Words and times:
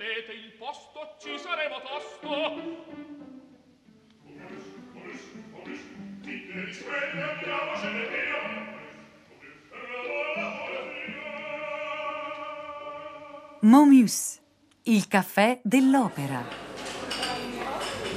tenete 0.00 0.32
il 0.32 0.52
posto, 0.52 1.14
ci 1.18 1.38
saremo 1.38 1.76
tosto. 1.82 2.28
Momus, 13.60 14.40
il 14.84 15.06
caffè 15.06 15.60
dell'opera. 15.62 16.69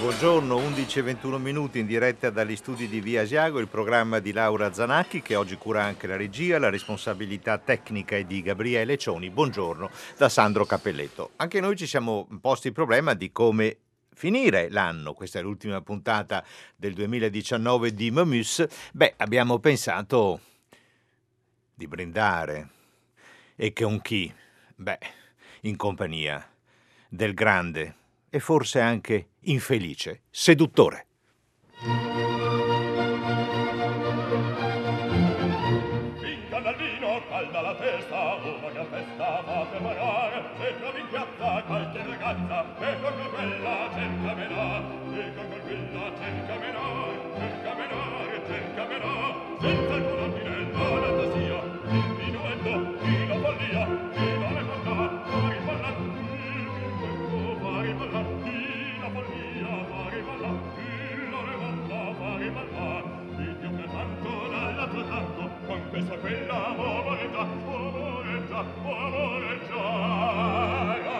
Buongiorno, 0.04 0.58
11 0.58 1.00
e 1.00 1.02
21 1.02 1.38
minuti 1.38 1.80
in 1.80 1.86
diretta 1.86 2.30
dagli 2.30 2.58
studi 2.58 2.90
di 2.90 3.00
Via 3.00 3.22
Asiago, 3.22 3.60
il 3.60 3.70
programma 3.70 4.20
di 4.20 4.34
Laura 4.34 4.74
Zanacchi 4.74 5.22
che 5.22 5.36
oggi 5.36 5.56
cura 5.56 5.82
anche 5.86 6.08
la 6.08 6.18
regia, 6.18 6.60
la 6.60 6.70
responsabilità 6.70 7.58
tecnica 7.58 8.18
è 8.18 8.26
di 8.26 8.42
Gabriele 8.42 8.98
Cioni. 8.98 9.30
Buongiorno 9.30 9.90
da 10.18 10.28
Sandro 10.28 10.66
Cappelletto. 10.66 11.32
Anche 11.38 11.62
noi 11.62 11.78
ci 11.78 11.88
siamo 11.88 12.28
posti 12.42 12.68
il 12.68 12.74
problema 12.74 13.14
di 13.14 13.32
come 13.32 13.78
finire 14.14 14.70
l'anno, 14.70 15.14
questa 15.14 15.40
è 15.40 15.42
l'ultima 15.42 15.80
puntata 15.80 16.44
del 16.76 16.94
2019 16.96 17.94
di 17.94 18.12
Momus, 18.12 18.66
beh 18.92 19.14
abbiamo 19.16 19.60
pensato 19.60 20.42
di 21.74 21.88
brindare 21.88 22.68
e 23.56 23.72
con 23.72 24.02
chi? 24.02 24.30
Beh, 24.76 25.00
in 25.62 25.78
compagnia 25.78 26.46
del 27.08 27.34
grande 27.34 28.02
e 28.36 28.40
forse 28.40 28.80
anche 28.80 29.28
infelice 29.42 30.24
seduttore. 30.32 31.06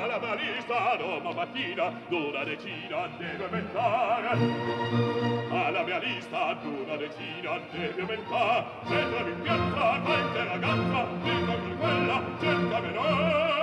alla 0.04 0.20
barista 0.20 0.96
domani 0.98 1.34
mattina 1.36 1.92
d'una 2.08 2.44
decina 2.44 3.08
deve 3.18 3.44
aumentare. 3.44 4.38
Alla 5.50 5.84
mia 5.84 6.00
lista 6.00 6.54
d'una 6.62 6.96
decina 6.96 7.60
deve 7.72 8.02
aumentare. 8.02 8.66
Mentre 8.88 9.24
mi 9.24 9.42
piazza 9.42 10.00
qualche 10.04 10.44
ragazza 10.44 11.08
dico 11.22 11.54
per 11.54 11.78
quella 11.78 12.22
cerca 12.40 12.80
menore. 12.80 13.54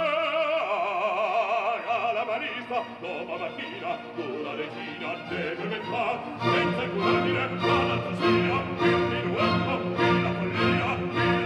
Barista 2.30 2.84
Doma 3.00 3.36
mattina 3.38 3.98
una 4.14 4.54
decina 4.54 5.14
deve 5.28 5.64
metà 5.64 6.22
Senza 6.38 6.88
cura 6.90 7.10
la 7.10 7.46
retta 7.46 7.66
l'altra 7.66 8.14
sera 8.14 8.62
Il 8.78 8.98
minuetto 9.10 9.74
e 9.96 10.22
la 10.22 10.32
follia 10.32 11.39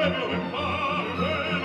Thank 0.00 1.52
you. 1.52 1.57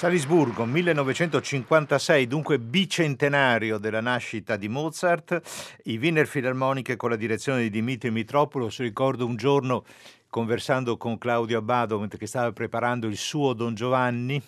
Salisburgo, 0.00 0.64
1956, 0.64 2.26
dunque 2.26 2.58
bicentenario 2.58 3.76
della 3.76 4.00
nascita 4.00 4.56
di 4.56 4.66
Mozart, 4.66 5.42
i 5.84 5.98
Wiener 5.98 6.26
Philharmoniche 6.26 6.96
con 6.96 7.10
la 7.10 7.16
direzione 7.16 7.60
di 7.60 7.68
Dimitri 7.68 8.10
Mitropoulos, 8.10 8.78
ricordo 8.78 9.26
un 9.26 9.36
giorno 9.36 9.84
conversando 10.30 10.96
con 10.96 11.18
Claudio 11.18 11.58
Abbado 11.58 12.00
mentre 12.00 12.24
stava 12.24 12.50
preparando 12.50 13.08
il 13.08 13.18
suo 13.18 13.52
Don 13.52 13.74
Giovanni 13.74 14.42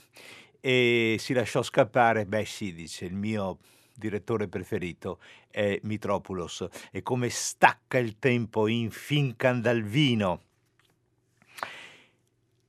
e 0.58 1.16
si 1.18 1.34
lasciò 1.34 1.62
scappare, 1.62 2.24
beh 2.24 2.46
sì, 2.46 2.72
dice, 2.72 3.04
il 3.04 3.14
mio 3.14 3.58
direttore 3.94 4.48
preferito 4.48 5.18
è 5.50 5.78
Mitropoulos 5.82 6.66
e 6.90 7.02
come 7.02 7.28
stacca 7.28 7.98
il 7.98 8.18
tempo 8.18 8.68
in 8.68 8.90
Fincan 8.90 9.60
dal 9.60 9.82
vino. 9.82 10.40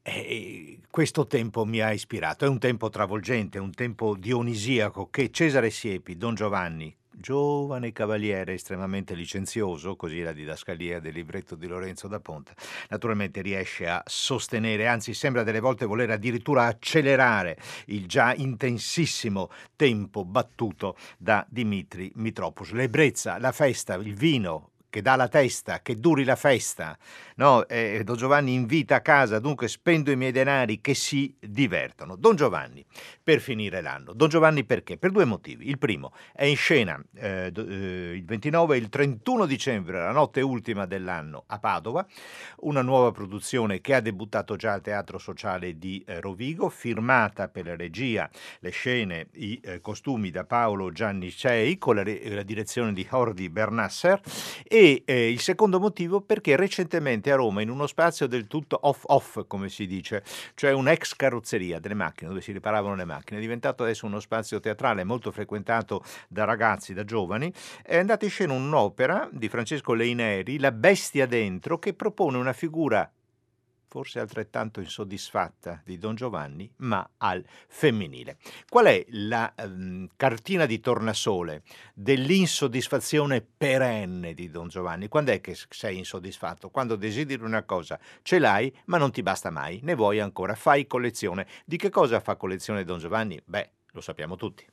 E 0.05 0.79
questo 0.89 1.27
tempo 1.27 1.63
mi 1.63 1.79
ha 1.79 1.93
ispirato, 1.93 2.43
è 2.43 2.49
un 2.49 2.59
tempo 2.59 2.89
travolgente, 2.89 3.57
un 3.57 3.71
tempo 3.71 4.17
dionisiaco 4.17 5.07
che 5.09 5.31
Cesare 5.31 5.69
Siepi, 5.69 6.17
Don 6.17 6.35
Giovanni, 6.35 6.93
giovane 7.09 7.93
cavaliere 7.93 8.53
estremamente 8.53 9.15
licenzioso, 9.15 9.95
così 9.95 10.19
la 10.19 10.33
didascalia 10.33 10.99
del 10.99 11.13
libretto 11.13 11.55
di 11.55 11.67
Lorenzo 11.67 12.09
da 12.09 12.19
Ponte, 12.19 12.53
naturalmente 12.89 13.41
riesce 13.41 13.87
a 13.87 14.03
sostenere, 14.05 14.87
anzi 14.87 15.13
sembra 15.13 15.43
delle 15.43 15.61
volte 15.61 15.85
voler 15.85 16.09
addirittura 16.09 16.65
accelerare 16.65 17.57
il 17.85 18.05
già 18.05 18.33
intensissimo 18.35 19.51
tempo 19.77 20.25
battuto 20.25 20.97
da 21.17 21.45
Dimitri 21.49 22.11
Mitropoulos. 22.15 22.73
L'ebbrezza, 22.73 23.37
la 23.39 23.53
festa, 23.53 23.93
il 23.93 24.15
vino, 24.15 24.71
che 24.93 25.01
dà 25.01 25.15
la 25.15 25.27
testa, 25.27 25.81
che 25.81 25.95
duri 25.95 26.23
la 26.23 26.35
festa. 26.35 26.95
No, 27.37 27.67
eh, 27.67 28.03
Don 28.03 28.15
Giovanni 28.15 28.53
invita 28.53 28.97
a 28.97 29.01
casa, 29.01 29.39
dunque 29.39 29.67
spendo 29.67 30.11
i 30.11 30.15
miei 30.15 30.31
denari 30.31 30.81
che 30.81 30.93
si 30.93 31.35
divertono. 31.39 32.15
Don 32.15 32.35
Giovanni, 32.35 32.85
per 33.23 33.39
finire 33.39 33.81
l'anno. 33.81 34.13
Don 34.13 34.29
Giovanni 34.29 34.63
perché? 34.65 34.97
Per 34.97 35.09
due 35.09 35.25
motivi. 35.25 35.67
Il 35.67 35.79
primo, 35.79 36.13
è 36.31 36.45
in 36.45 36.55
scena 36.55 37.03
eh, 37.15 37.51
eh, 37.55 38.11
il 38.13 38.23
29 38.23 38.75
e 38.75 38.77
il 38.77 38.89
31 38.89 39.47
dicembre, 39.47 39.97
la 39.97 40.11
notte 40.11 40.41
ultima 40.41 40.85
dell'anno, 40.85 41.45
a 41.47 41.57
Padova, 41.57 42.05
una 42.59 42.83
nuova 42.83 43.09
produzione 43.09 43.81
che 43.81 43.95
ha 43.95 43.99
debuttato 43.99 44.55
già 44.55 44.73
al 44.73 44.81
Teatro 44.81 45.17
Sociale 45.17 45.79
di 45.79 46.03
eh, 46.05 46.19
Rovigo, 46.19 46.69
firmata 46.69 47.47
per 47.47 47.65
la 47.65 47.75
regia, 47.75 48.29
le 48.59 48.69
scene, 48.69 49.29
i 49.37 49.59
eh, 49.63 49.81
costumi 49.81 50.29
da 50.29 50.43
Paolo 50.43 50.91
Gianni 50.91 51.31
Cei, 51.31 51.79
con 51.79 51.95
la, 51.95 52.03
re- 52.03 52.21
la 52.29 52.43
direzione 52.43 52.93
di 52.93 53.07
Hordi 53.09 53.49
Bernasser 53.49 54.21
e 54.67 54.82
eh, 54.83 55.31
il 55.31 55.39
secondo 55.39 55.79
motivo 55.79 56.21
perché 56.21 56.55
recentemente 56.55 57.31
a 57.31 57.35
Roma, 57.35 57.61
in 57.61 57.69
uno 57.69 57.87
spazio 57.87 58.27
del 58.27 58.47
tutto 58.47 58.77
off-off, 58.81 59.45
come 59.47 59.69
si 59.69 59.85
dice, 59.87 60.23
cioè 60.55 60.73
un'ex 60.73 61.15
carrozzeria 61.15 61.79
delle 61.79 61.93
macchine, 61.93 62.29
dove 62.29 62.41
si 62.41 62.51
riparavano 62.51 62.95
le 62.95 63.05
macchine, 63.05 63.39
è 63.39 63.41
diventato 63.41 63.83
adesso 63.83 64.05
uno 64.05 64.19
spazio 64.19 64.59
teatrale 64.59 65.03
molto 65.03 65.31
frequentato 65.31 66.03
da 66.27 66.43
ragazzi, 66.43 66.93
da 66.93 67.05
giovani, 67.05 67.51
è 67.81 67.97
andata 67.97 68.25
in 68.25 68.31
scena 68.31 68.53
un'opera 68.53 69.29
di 69.31 69.47
Francesco 69.47 69.93
Leineri, 69.93 70.59
La 70.59 70.71
bestia 70.71 71.25
dentro, 71.25 71.79
che 71.79 71.93
propone 71.93 72.37
una 72.37 72.53
figura 72.53 73.09
forse 73.93 74.19
altrettanto 74.19 74.79
insoddisfatta 74.79 75.79
di 75.85 75.99
Don 75.99 76.15
Giovanni, 76.15 76.67
ma 76.77 77.07
al 77.17 77.45
femminile. 77.67 78.37
Qual 78.67 78.87
è 78.87 79.05
la 79.09 79.53
ehm, 79.55 80.09
cartina 80.15 80.65
di 80.65 80.79
tornasole 80.79 81.61
dell'insoddisfazione 81.93 83.41
perenne 83.41 84.33
di 84.33 84.49
Don 84.49 84.67
Giovanni? 84.67 85.09
Quando 85.09 85.31
è 85.31 85.39
che 85.41 85.55
sei 85.69 85.99
insoddisfatto? 85.99 86.71
Quando 86.71 86.95
desideri 86.95 87.43
una 87.43 87.65
cosa, 87.65 87.99
ce 88.23 88.39
l'hai, 88.39 88.75
ma 88.85 88.97
non 88.97 89.11
ti 89.11 89.21
basta 89.21 89.51
mai, 89.51 89.79
ne 89.83 89.93
vuoi 89.93 90.19
ancora, 90.19 90.55
fai 90.55 90.87
collezione. 90.87 91.45
Di 91.63 91.77
che 91.77 91.91
cosa 91.91 92.19
fa 92.19 92.35
collezione 92.35 92.83
Don 92.83 92.97
Giovanni? 92.97 93.39
Beh, 93.45 93.69
lo 93.91 94.01
sappiamo 94.01 94.35
tutti. 94.35 94.65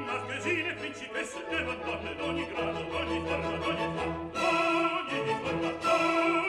marchesine 0.07 0.75
principesse 0.75 1.39
e 1.49 1.63
madonne 1.63 2.15
d'ogni 2.17 2.47
grado 2.47 2.83
d'ogni 2.85 3.21
forma 3.27 3.57
d'ogni 3.57 3.89
fa 3.97 5.05
d'ogni 5.09 5.35
forma 5.43 5.71
d'ogni 5.81 6.42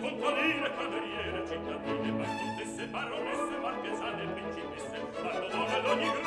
contadine, 0.00 0.70
cameriere, 0.76 1.46
cittadine, 1.46 2.10
battutesse, 2.12 2.86
baronesse, 2.86 3.56
marchesane, 3.60 4.26
principesse, 4.26 4.96
fanno 5.12 5.48
nome 5.48 5.74
ad 5.74 5.86
ogni 5.86 6.25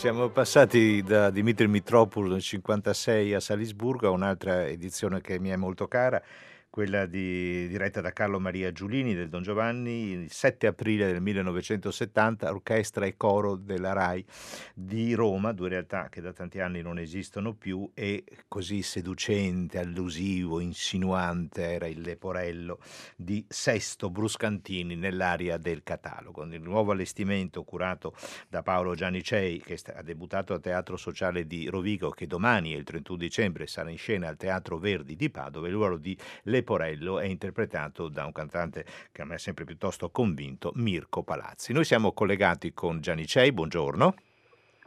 Siamo 0.00 0.30
passati 0.30 1.02
da 1.02 1.28
Dimitri 1.28 1.68
Mitropoulos 1.68 2.32
nel 2.32 2.40
56 2.40 3.34
a 3.34 3.38
Salisburgo 3.38 4.10
un'altra 4.10 4.66
edizione 4.66 5.20
che 5.20 5.38
mi 5.38 5.50
è 5.50 5.56
molto 5.56 5.88
cara 5.88 6.22
quella 6.70 7.04
di, 7.06 7.66
diretta 7.66 8.00
da 8.00 8.12
Carlo 8.12 8.38
Maria 8.38 8.70
Giulini 8.70 9.12
del 9.14 9.28
Don 9.28 9.42
Giovanni, 9.42 10.12
il 10.12 10.30
7 10.30 10.68
aprile 10.68 11.06
del 11.06 11.20
1970, 11.20 12.48
orchestra 12.48 13.06
e 13.06 13.16
coro 13.16 13.56
della 13.56 13.92
RAI 13.92 14.24
di 14.72 15.12
Roma, 15.14 15.50
due 15.50 15.68
realtà 15.68 16.08
che 16.08 16.20
da 16.20 16.32
tanti 16.32 16.60
anni 16.60 16.80
non 16.80 17.00
esistono 17.00 17.54
più 17.54 17.90
e 17.92 18.24
così 18.46 18.82
seducente, 18.82 19.78
allusivo, 19.78 20.60
insinuante 20.60 21.62
era 21.72 21.88
il 21.88 22.00
Leporello 22.00 22.78
di 23.16 23.44
Sesto 23.48 24.08
Bruscantini 24.08 24.94
nell'area 24.94 25.56
del 25.56 25.82
catalogo. 25.82 26.44
Il 26.44 26.62
nuovo 26.62 26.92
allestimento 26.92 27.64
curato 27.64 28.14
da 28.48 28.62
Paolo 28.62 28.94
Giannicei, 28.94 29.60
che 29.60 29.76
ha 29.92 30.02
debuttato 30.02 30.52
al 30.52 30.60
Teatro 30.60 30.96
Sociale 30.96 31.48
di 31.48 31.68
Rovigo, 31.68 32.10
che 32.10 32.28
domani, 32.28 32.70
il 32.70 32.84
31 32.84 33.18
dicembre, 33.18 33.66
sarà 33.66 33.90
in 33.90 33.98
scena 33.98 34.28
al 34.28 34.36
Teatro 34.36 34.78
Verdi 34.78 35.16
di 35.16 35.30
Padova, 35.30 35.66
il 35.66 35.74
ruolo 35.74 35.96
di 35.96 36.16
Le 36.44 36.59
Leporello 36.60 37.18
è 37.18 37.26
interpretato 37.26 38.08
da 38.08 38.24
un 38.24 38.32
cantante 38.32 38.84
che 39.10 39.22
a 39.22 39.24
me 39.24 39.34
è 39.34 39.38
sempre 39.38 39.64
piuttosto 39.64 40.10
convinto, 40.10 40.72
Mirko 40.74 41.22
Palazzi. 41.22 41.72
Noi 41.72 41.84
siamo 41.84 42.12
collegati 42.12 42.72
con 42.72 43.00
Gianni 43.00 43.26
Cei, 43.26 43.52
buongiorno. 43.52 44.14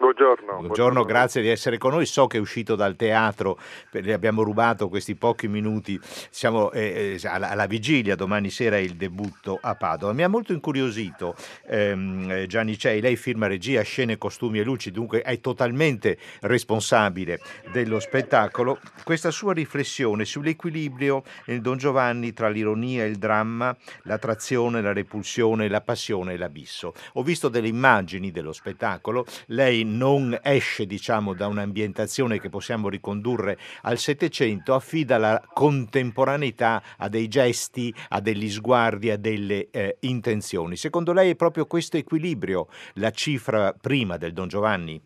Buongiorno, 0.04 0.36
buongiorno. 0.36 0.68
Buongiorno, 0.68 1.06
grazie 1.06 1.42
di 1.42 1.48
essere 1.48 1.78
con 1.78 1.92
noi. 1.92 2.06
So 2.06 2.28
che 2.28 2.36
è 2.36 2.42
uscito 2.42 2.76
dal 2.76 2.98
teatro, 2.98 3.58
le 3.92 4.12
abbiamo 4.12 4.44
rubato 4.44 4.90
questi 4.90 5.16
pochi 5.16 5.48
minuti. 5.48 5.98
Siamo 6.30 6.74
eh, 6.74 7.18
eh, 7.24 7.28
alla, 7.28 7.50
alla, 7.50 7.68
vigilia, 7.68 8.16
domani 8.16 8.50
sera 8.50 8.76
è 8.76 8.80
il 8.80 8.98
debutto 8.98 9.58
a 9.62 9.76
Padova. 9.76 10.12
Mi 10.12 10.24
ha 10.24 10.28
molto 10.28 10.52
incuriosito 10.52 11.36
ehm, 11.68 12.30
eh, 12.30 12.48
Gianni 12.48 12.78
Cei, 12.78 13.00
lei 13.00 13.16
firma 13.16 13.48
regia, 13.48 13.82
scene, 13.84 14.18
costumi 14.18 14.60
e 14.60 14.64
luci, 14.64 14.92
dunque 14.92 15.22
è 15.22 15.40
totalmente 15.40 16.18
responsabile 16.42 17.40
dello 17.72 18.02
spettacolo. 18.02 18.80
Questa 19.06 19.32
sua 19.32 19.54
riflessione 19.54 20.26
sull'equilibrio 20.26 21.24
nel 21.46 21.62
Don 21.62 21.78
Giovanni 21.78 22.34
tra 22.34 22.50
l'ironia 22.50 23.06
e 23.06 23.08
il 23.08 23.16
dramma, 23.16 23.74
l'attrazione, 24.02 24.82
la 24.82 24.92
repulsione, 24.92 25.70
la 25.70 25.80
passione 25.80 26.34
e 26.34 26.38
l'abisso. 26.38 26.94
Ho 27.14 27.24
visto 27.24 27.48
delle 27.48 27.70
immagini 27.70 28.32
dello 28.32 28.52
spettacolo, 28.52 29.26
lei 29.46 29.92
non 29.98 30.38
esce 30.42 30.86
diciamo, 30.86 31.34
da 31.34 31.48
un'ambientazione 31.48 32.40
che 32.40 32.50
possiamo 32.50 32.90
ricondurre 32.90 33.58
al 33.84 33.98
Settecento, 33.98 34.74
affida 34.74 35.18
la 35.18 35.42
contemporaneità 35.54 36.82
a 36.98 37.08
dei 37.10 37.28
gesti, 37.28 37.94
a 38.10 38.20
degli 38.20 38.50
sguardi, 38.50 39.10
a 39.10 39.18
delle 39.18 39.70
eh, 39.72 39.98
intenzioni. 40.02 40.76
Secondo 40.76 41.14
lei 41.14 41.32
è 41.32 41.36
proprio 41.36 41.66
questo 41.66 41.98
equilibrio 41.98 42.68
la 42.96 43.12
cifra 43.12 43.74
prima 43.74 44.18
del 44.18 44.34
Don 44.34 44.48
Giovanni? 44.48 45.02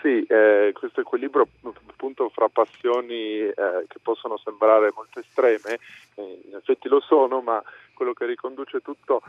Sì, 0.00 0.24
eh, 0.24 0.72
questo 0.74 1.00
equilibrio 1.00 1.46
appunto 1.86 2.28
fra 2.30 2.48
passioni 2.48 3.38
eh, 3.38 3.54
che 3.86 3.98
possono 4.02 4.36
sembrare 4.38 4.90
molto 4.94 5.20
estreme, 5.20 5.78
eh, 6.16 6.40
in 6.48 6.56
effetti 6.56 6.88
lo 6.88 7.00
sono, 7.00 7.40
ma 7.40 7.62
quello 7.94 8.12
che 8.12 8.26
riconduce 8.26 8.80
tutto 8.80 9.22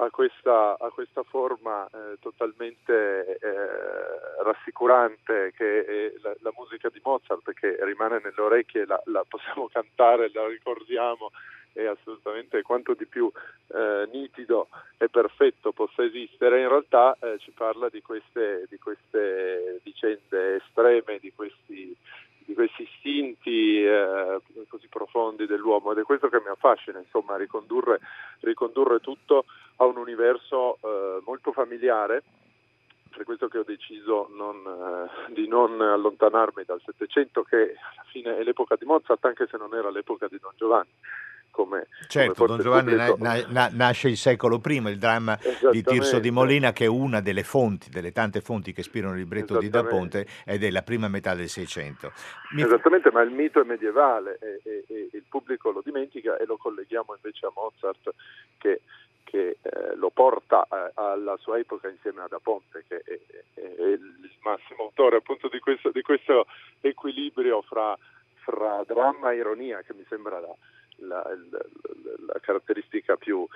a 0.00 0.10
questa, 0.10 0.76
a 0.78 0.90
questa 0.90 1.22
forma 1.22 1.86
eh, 1.86 2.18
totalmente 2.20 3.38
eh, 3.38 4.42
rassicurante 4.42 5.52
che 5.54 5.84
è 5.84 6.12
la, 6.22 6.34
la, 6.40 6.52
musica 6.56 6.88
di 6.88 7.00
Mozart 7.04 7.52
che 7.52 7.76
rimane 7.84 8.20
nelle 8.22 8.40
orecchie, 8.40 8.86
la, 8.86 9.00
la 9.06 9.24
possiamo 9.28 9.68
cantare, 9.72 10.30
la 10.32 10.46
ricordiamo, 10.46 11.30
è 11.72 11.84
assolutamente 11.84 12.62
quanto 12.62 12.94
di 12.94 13.06
più 13.06 13.30
eh, 13.68 14.08
nitido 14.10 14.68
e 14.96 15.08
perfetto 15.08 15.72
possa 15.72 16.02
esistere, 16.02 16.62
in 16.62 16.68
realtà 16.68 17.16
eh, 17.20 17.38
ci 17.38 17.50
parla 17.50 17.88
di 17.90 18.00
queste, 18.00 18.66
di 18.70 18.78
queste 18.78 19.80
vicende 19.82 20.56
estreme, 20.56 21.18
di 21.18 21.32
questi 21.34 21.94
di 22.50 22.54
questi 22.54 22.82
istinti 22.82 23.84
eh, 23.84 24.40
così 24.68 24.88
profondi 24.88 25.46
dell'uomo. 25.46 25.92
Ed 25.92 25.98
è 25.98 26.02
questo 26.02 26.28
che 26.28 26.40
mi 26.40 26.48
affascina, 26.48 26.98
insomma, 26.98 27.36
ricondurre, 27.36 28.00
ricondurre 28.40 28.98
tutto 28.98 29.44
a 29.76 29.84
un 29.84 29.96
universo 29.96 30.78
eh, 30.82 31.22
molto 31.24 31.52
familiare. 31.52 32.22
Per 33.10 33.24
questo 33.24 33.48
che 33.48 33.58
ho 33.58 33.64
deciso 33.64 34.28
non, 34.32 34.56
eh, 34.66 35.32
di 35.32 35.46
non 35.46 35.80
allontanarmi 35.80 36.64
dal 36.64 36.82
Settecento 36.84 37.42
che 37.42 37.56
alla 37.56 38.04
fine 38.06 38.36
è 38.36 38.42
l'epoca 38.42 38.76
di 38.76 38.84
Mozart 38.84 39.24
anche 39.24 39.46
se 39.48 39.56
non 39.56 39.74
era 39.74 39.90
l'epoca 39.90 40.26
di 40.28 40.38
Don 40.38 40.52
Giovanni 40.56 40.90
come, 41.60 41.86
certo, 42.08 42.46
come 42.46 42.48
Don 42.48 42.60
Giovanni 42.60 42.94
na, 42.94 43.44
na, 43.48 43.70
nasce 43.72 44.08
il 44.08 44.16
secolo 44.16 44.58
prima, 44.60 44.88
il 44.88 44.98
dramma 44.98 45.38
di 45.70 45.82
Tirso 45.82 46.18
di 46.18 46.30
Molina, 46.30 46.72
che 46.72 46.84
è 46.84 46.88
una 46.88 47.20
delle 47.20 47.42
fonti, 47.42 47.90
delle 47.90 48.12
tante 48.12 48.40
fonti 48.40 48.72
che 48.72 48.80
ispirano 48.80 49.12
il 49.12 49.20
libretto 49.20 49.58
di 49.58 49.68
Da 49.68 49.84
Ponte, 49.84 50.26
ed 50.46 50.64
è 50.64 50.70
la 50.70 50.82
prima 50.82 51.08
metà 51.08 51.34
del 51.34 51.48
Seicento. 51.48 52.12
Mi... 52.54 52.62
Esattamente, 52.62 53.10
ma 53.10 53.20
il 53.20 53.30
mito 53.30 53.60
è 53.60 53.64
medievale 53.64 54.38
e, 54.40 54.60
e, 54.64 54.84
e, 54.88 55.08
il 55.12 55.24
pubblico 55.28 55.70
lo 55.70 55.82
dimentica 55.84 56.38
e 56.38 56.46
lo 56.46 56.56
colleghiamo 56.56 57.14
invece 57.14 57.46
a 57.46 57.52
Mozart 57.54 58.14
che 58.56 58.80
che 59.30 59.58
eh, 59.62 59.94
lo 59.94 60.10
porta 60.10 60.66
eh, 60.68 60.90
alla 60.94 61.36
sua 61.36 61.56
epoca 61.56 61.88
insieme 61.88 62.22
a 62.22 62.26
Da 62.28 62.40
Ponte, 62.42 62.82
che 62.88 62.96
è, 62.96 63.18
è, 63.54 63.60
è 63.60 63.84
il 63.84 64.30
massimo 64.42 64.86
autore 64.86 65.18
appunto 65.18 65.46
di 65.46 65.60
questo, 65.60 65.92
di 65.92 66.02
questo 66.02 66.46
equilibrio 66.80 67.62
fra, 67.62 67.96
fra, 68.42 68.82
dramma 68.84 69.30
e 69.30 69.36
ironia, 69.36 69.82
che 69.82 69.94
mi 69.94 70.04
sembra 70.08 70.40
la, 70.40 70.52
la, 71.00 71.22
la, 71.50 71.60
la 72.26 72.40
caratteristica 72.40 73.16
più, 73.16 73.46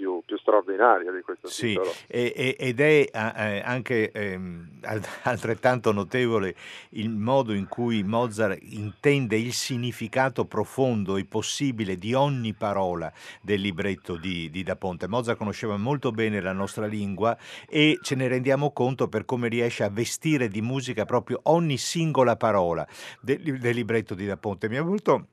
più, 0.00 0.22
più, 0.24 0.38
straordinaria 0.38 1.12
di 1.12 1.20
questo 1.20 1.48
sì, 1.48 1.68
titolo. 1.68 1.92
E, 2.06 2.56
ed 2.58 2.80
è 2.80 3.08
anche 3.12 4.10
eh, 4.10 4.40
altrettanto 5.24 5.92
notevole 5.92 6.54
il 6.90 7.10
modo 7.10 7.52
in 7.52 7.68
cui 7.68 8.02
Mozart 8.02 8.58
intende 8.62 9.36
il 9.36 9.52
significato 9.52 10.46
profondo 10.46 11.16
e 11.16 11.26
possibile 11.26 11.96
di 11.96 12.14
ogni 12.14 12.54
parola 12.54 13.12
del 13.42 13.60
libretto 13.60 14.16
di, 14.16 14.50
di 14.50 14.62
Da 14.62 14.76
Ponte. 14.76 15.06
Mozart 15.06 15.36
conosceva 15.36 15.76
molto 15.76 16.10
bene 16.10 16.40
la 16.40 16.52
nostra 16.52 16.86
lingua 16.86 17.36
e 17.68 17.98
ce 18.00 18.14
ne 18.14 18.28
rendiamo 18.28 18.72
conto 18.72 19.08
per 19.08 19.24
come 19.24 19.48
riesce 19.48 19.84
a 19.84 19.90
vestire 19.90 20.48
di 20.48 20.62
musica 20.62 21.04
proprio 21.04 21.40
ogni 21.44 21.76
singola 21.76 22.36
parola 22.36 22.86
del, 23.20 23.58
del 23.58 23.74
libretto 23.74 24.14
di 24.14 24.26
Da 24.26 24.36
Ponte. 24.36 24.68
Mi 24.68 24.78
ha 24.78 24.82
molto 24.82 25.26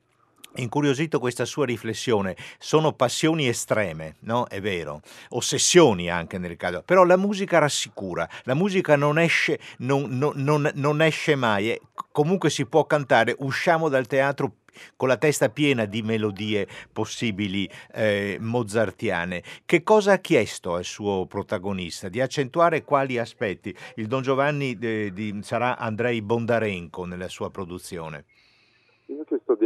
incuriosito 0.56 1.18
questa 1.18 1.44
sua 1.44 1.66
riflessione. 1.66 2.36
Sono 2.58 2.92
passioni 2.92 3.48
estreme, 3.48 4.16
no? 4.20 4.46
È 4.46 4.60
vero, 4.60 5.00
ossessioni 5.30 6.10
anche 6.10 6.38
nel 6.38 6.56
caso, 6.56 6.82
però 6.84 7.04
la 7.04 7.16
musica 7.16 7.58
rassicura, 7.58 8.28
la 8.44 8.54
musica 8.54 8.96
non 8.96 9.18
esce, 9.18 9.58
non, 9.78 10.06
non, 10.10 10.32
non, 10.36 10.70
non 10.74 11.02
esce 11.02 11.34
mai, 11.34 11.70
e 11.70 11.80
comunque 12.12 12.50
si 12.50 12.66
può 12.66 12.84
cantare, 12.86 13.34
usciamo 13.38 13.88
dal 13.88 14.06
teatro 14.06 14.54
con 14.96 15.08
la 15.08 15.16
testa 15.16 15.48
piena 15.48 15.84
di 15.86 16.02
melodie 16.02 16.66
possibili 16.92 17.68
eh, 17.92 18.36
mozartiane. 18.40 19.42
Che 19.64 19.82
cosa 19.82 20.12
ha 20.12 20.18
chiesto 20.18 20.74
al 20.74 20.84
suo 20.84 21.26
protagonista? 21.26 22.08
Di 22.08 22.20
accentuare 22.20 22.84
quali 22.84 23.18
aspetti? 23.18 23.74
Il 23.96 24.06
Don 24.06 24.22
Giovanni 24.22 24.78
eh, 24.80 25.10
di, 25.12 25.40
sarà 25.42 25.78
Andrei 25.78 26.22
Bondarenko 26.22 27.04
nella 27.04 27.28
sua 27.28 27.50
produzione. 27.50 28.24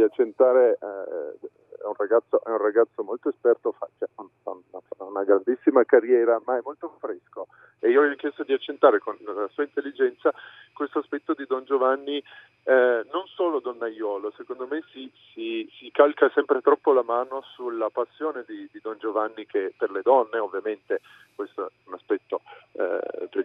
Accentare, 0.03 0.77
eh, 0.81 1.47
è, 1.81 1.85
un 1.85 1.93
ragazzo, 1.97 2.43
è, 2.43 2.49
un 2.49 2.57
ragazzo, 2.57 3.03
molto 3.03 3.29
esperto, 3.29 3.71
fa, 3.71 3.87
cioè, 3.97 4.07
ha 4.15 5.03
una 5.03 5.23
grandissima 5.23 5.83
carriera, 5.83 6.41
ma 6.45 6.57
è 6.57 6.61
molto 6.63 6.95
fresco. 6.99 7.47
E 7.79 7.89
io 7.89 8.05
gli 8.05 8.13
ho 8.13 8.15
chiesto 8.15 8.43
di 8.43 8.53
accentare 8.53 8.99
con 8.99 9.17
la 9.25 9.47
sua 9.51 9.63
intelligenza 9.63 10.33
questo 10.73 10.99
aspetto 10.99 11.33
di 11.33 11.45
Don 11.45 11.65
Giovanni, 11.65 12.23
eh, 12.63 13.05
non 13.11 13.25
solo 13.27 13.59
donnaiolo, 13.59 14.31
secondo 14.37 14.65
me 14.67 14.81
si, 14.91 15.11
si, 15.33 15.69
si, 15.77 15.91
calca 15.91 16.31
sempre 16.33 16.61
troppo 16.61 16.93
la 16.93 17.03
mano 17.03 17.41
sulla 17.55 17.89
passione 17.89 18.45
di, 18.47 18.69
di, 18.71 18.79
Don 18.81 18.97
Giovanni 18.99 19.45
che 19.45 19.73
per 19.77 19.91
le 19.91 20.01
donne, 20.01 20.37
ovviamente 20.37 21.01
questo 21.35 21.67
è 21.67 21.71
un 21.87 21.93
aspetto 21.93 22.41
eh, 22.73 23.01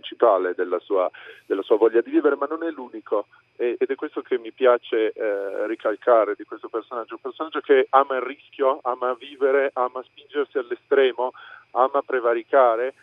principale 0.08 0.54
della 0.54 0.78
sua, 0.78 1.10
della 1.44 1.62
sua, 1.62 1.76
voglia 1.76 2.00
di 2.00 2.10
vivere, 2.10 2.36
ma 2.36 2.46
non 2.46 2.62
è 2.64 2.70
l'unico 2.70 3.26
ed 3.56 3.76
è 3.86 3.94
questo 3.96 4.22
che 4.22 4.38
mi 4.38 4.52
piace 4.52 5.12
eh, 5.12 5.66
ricalcare 5.66 6.34
di 6.36 6.44
questo 6.44 6.68
personaggio, 6.68 7.14
un 7.14 7.20
personaggio 7.20 7.60
che 7.60 7.88
ama 7.90 8.16
il 8.16 8.22
rischio, 8.22 8.78
ama 8.82 9.14
vivere, 9.14 9.70
ama 9.74 10.02
spingersi 10.02 10.58
all'estremo, 10.58 11.32
ama 11.72 12.00
prevaricare 12.02 12.94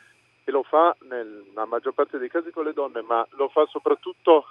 e 0.45 0.51
lo 0.51 0.63
fa 0.63 0.95
nella 1.09 1.65
maggior 1.65 1.93
parte 1.93 2.17
dei 2.17 2.29
casi 2.29 2.51
con 2.51 2.63
le 2.63 2.73
donne, 2.73 3.01
ma 3.01 3.25
lo 3.31 3.49
fa 3.49 3.65
soprattutto 3.65 4.45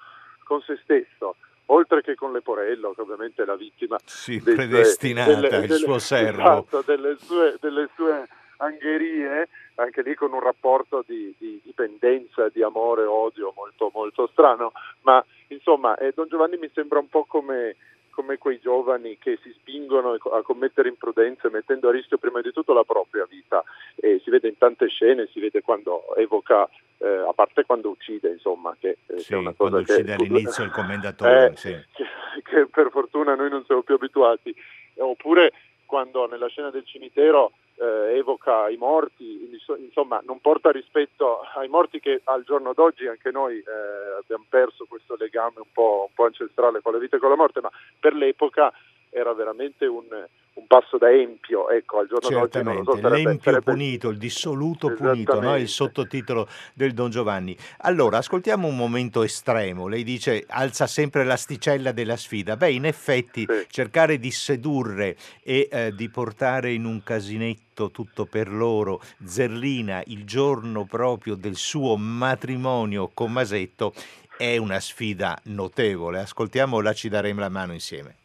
con 0.44 0.60
se 0.60 0.78
stesso, 0.82 1.36
oltre 1.66 2.02
che 2.02 2.14
con 2.14 2.32
Leporello, 2.32 2.92
che 2.92 3.00
ovviamente 3.00 3.42
è 3.42 3.46
la 3.46 3.56
vittima. 3.56 3.98
Sì, 4.04 4.42
predestinata, 4.42 5.34
delle, 5.34 5.48
delle, 5.48 5.64
il 5.64 5.80
suo 5.80 5.98
servo. 5.98 6.42
Esatto, 6.42 6.82
delle 6.84 7.16
sue, 7.16 7.56
delle 7.60 7.88
sue 7.94 8.28
angherie, 8.64 9.48
anche 9.76 10.02
lì 10.02 10.14
con 10.14 10.32
un 10.32 10.40
rapporto 10.40 11.04
di, 11.06 11.34
di 11.38 11.60
dipendenza, 11.62 12.48
di 12.48 12.62
amore 12.62 13.02
e 13.02 13.06
odio 13.06 13.52
molto, 13.56 13.90
molto 13.92 14.28
strano, 14.32 14.72
ma 15.02 15.24
insomma 15.48 15.96
eh, 15.96 16.12
Don 16.14 16.28
Giovanni 16.28 16.56
mi 16.56 16.70
sembra 16.72 16.98
un 16.98 17.08
po' 17.08 17.24
come 17.24 17.76
come 18.14 18.38
quei 18.38 18.60
giovani 18.60 19.18
che 19.18 19.38
si 19.42 19.52
spingono 19.58 20.12
a 20.12 20.42
commettere 20.42 20.88
imprudenze 20.88 21.50
mettendo 21.50 21.88
a 21.88 21.92
rischio 21.92 22.16
prima 22.16 22.40
di 22.40 22.52
tutto 22.52 22.72
la 22.72 22.84
propria 22.84 23.26
vita. 23.28 23.62
E 23.96 24.20
si 24.22 24.30
vede 24.30 24.48
in 24.48 24.56
tante 24.56 24.86
scene, 24.88 25.28
si 25.32 25.40
vede 25.40 25.62
quando 25.62 26.14
evoca, 26.14 26.68
eh, 26.98 27.08
a 27.08 27.32
parte 27.34 27.64
quando 27.64 27.90
uccide, 27.90 28.30
insomma, 28.30 28.74
che, 28.78 28.98
eh, 29.06 29.18
sì, 29.18 29.28
che 29.28 29.34
è 29.34 29.38
una 29.38 29.52
cosa 29.52 29.82
che... 29.82 29.92
uccide 29.92 30.14
all'inizio 30.14 30.62
il 30.62 30.70
commendatore, 30.72 31.46
eh, 31.46 31.56
sì. 31.56 31.76
che, 31.92 32.04
che, 32.42 32.66
per 32.66 32.90
fortuna 32.90 33.34
noi 33.34 33.50
non 33.50 33.64
siamo 33.64 33.82
più 33.82 33.96
abituati, 33.96 34.54
oppure 34.98 35.52
quando 35.84 36.26
nella 36.28 36.48
scena 36.48 36.70
del 36.70 36.84
cimitero 36.84 37.52
eh, 37.76 38.16
evoca 38.16 38.68
i 38.68 38.76
morti, 38.76 39.58
insomma 39.78 40.20
non 40.24 40.40
porta 40.40 40.70
rispetto 40.70 41.40
ai 41.54 41.68
morti 41.68 42.00
che 42.00 42.20
al 42.24 42.44
giorno 42.44 42.72
d'oggi 42.72 43.06
anche 43.06 43.30
noi 43.30 43.58
eh, 43.58 44.18
abbiamo 44.18 44.44
perso 44.48 44.86
questo 44.88 45.16
legame 45.16 45.56
un 45.56 45.72
po', 45.72 46.06
un 46.08 46.14
po' 46.14 46.24
ancestrale 46.24 46.80
con 46.80 46.92
la 46.92 46.98
vita 46.98 47.16
e 47.16 47.18
con 47.18 47.30
la 47.30 47.36
morte, 47.36 47.60
ma 47.60 47.70
per 47.98 48.14
l'epoca 48.14 48.72
era 49.10 49.32
veramente 49.32 49.86
un, 49.86 50.06
un 50.54 50.66
passo 50.68 50.98
da 50.98 51.10
empio, 51.10 51.68
ecco, 51.68 51.98
al 51.98 52.06
giorno 52.06 52.28
d'oggi 52.28 52.62
non 52.62 52.84
so, 52.84 52.96
sarebbe, 52.96 53.16
l'empio 53.16 53.50
sarebbe... 53.50 53.72
punito, 53.72 54.08
il 54.08 54.18
dissoluto 54.18 54.94
punito, 54.94 55.40
no? 55.40 55.56
il 55.56 55.68
sottotitolo 55.68 56.46
del 56.74 56.92
Don 56.92 57.10
Giovanni. 57.10 57.56
Allora, 57.78 58.18
ascoltiamo 58.18 58.68
un 58.68 58.76
momento 58.76 59.24
estremo, 59.24 59.88
lei 59.88 60.04
dice 60.04 60.44
alza 60.46 60.86
sempre 60.86 61.24
l'asticella 61.24 61.90
della 61.90 62.16
sfida, 62.16 62.56
beh 62.56 62.70
in 62.70 62.84
effetti 62.84 63.44
sì. 63.48 63.66
cercare 63.68 64.18
di 64.18 64.30
sedurre 64.30 65.16
e 65.42 65.68
eh, 65.70 65.92
di 65.92 66.08
portare 66.08 66.72
in 66.72 66.84
un 66.84 67.02
casinetto 67.02 67.90
tutto 67.90 68.24
per 68.24 68.52
loro 68.52 69.00
Zerlina 69.24 70.02
il 70.06 70.24
giorno 70.24 70.84
proprio 70.84 71.34
del 71.34 71.56
suo 71.56 71.96
matrimonio 71.96 73.10
con 73.12 73.32
Masetto 73.32 73.92
è 74.36 74.56
una 74.56 74.78
sfida 74.78 75.36
notevole, 75.44 76.20
ascoltiamo 76.20 76.80
la 76.80 76.92
ci 76.92 77.08
daremo 77.08 77.40
la 77.40 77.48
mano 77.48 77.72
insieme. 77.72 78.22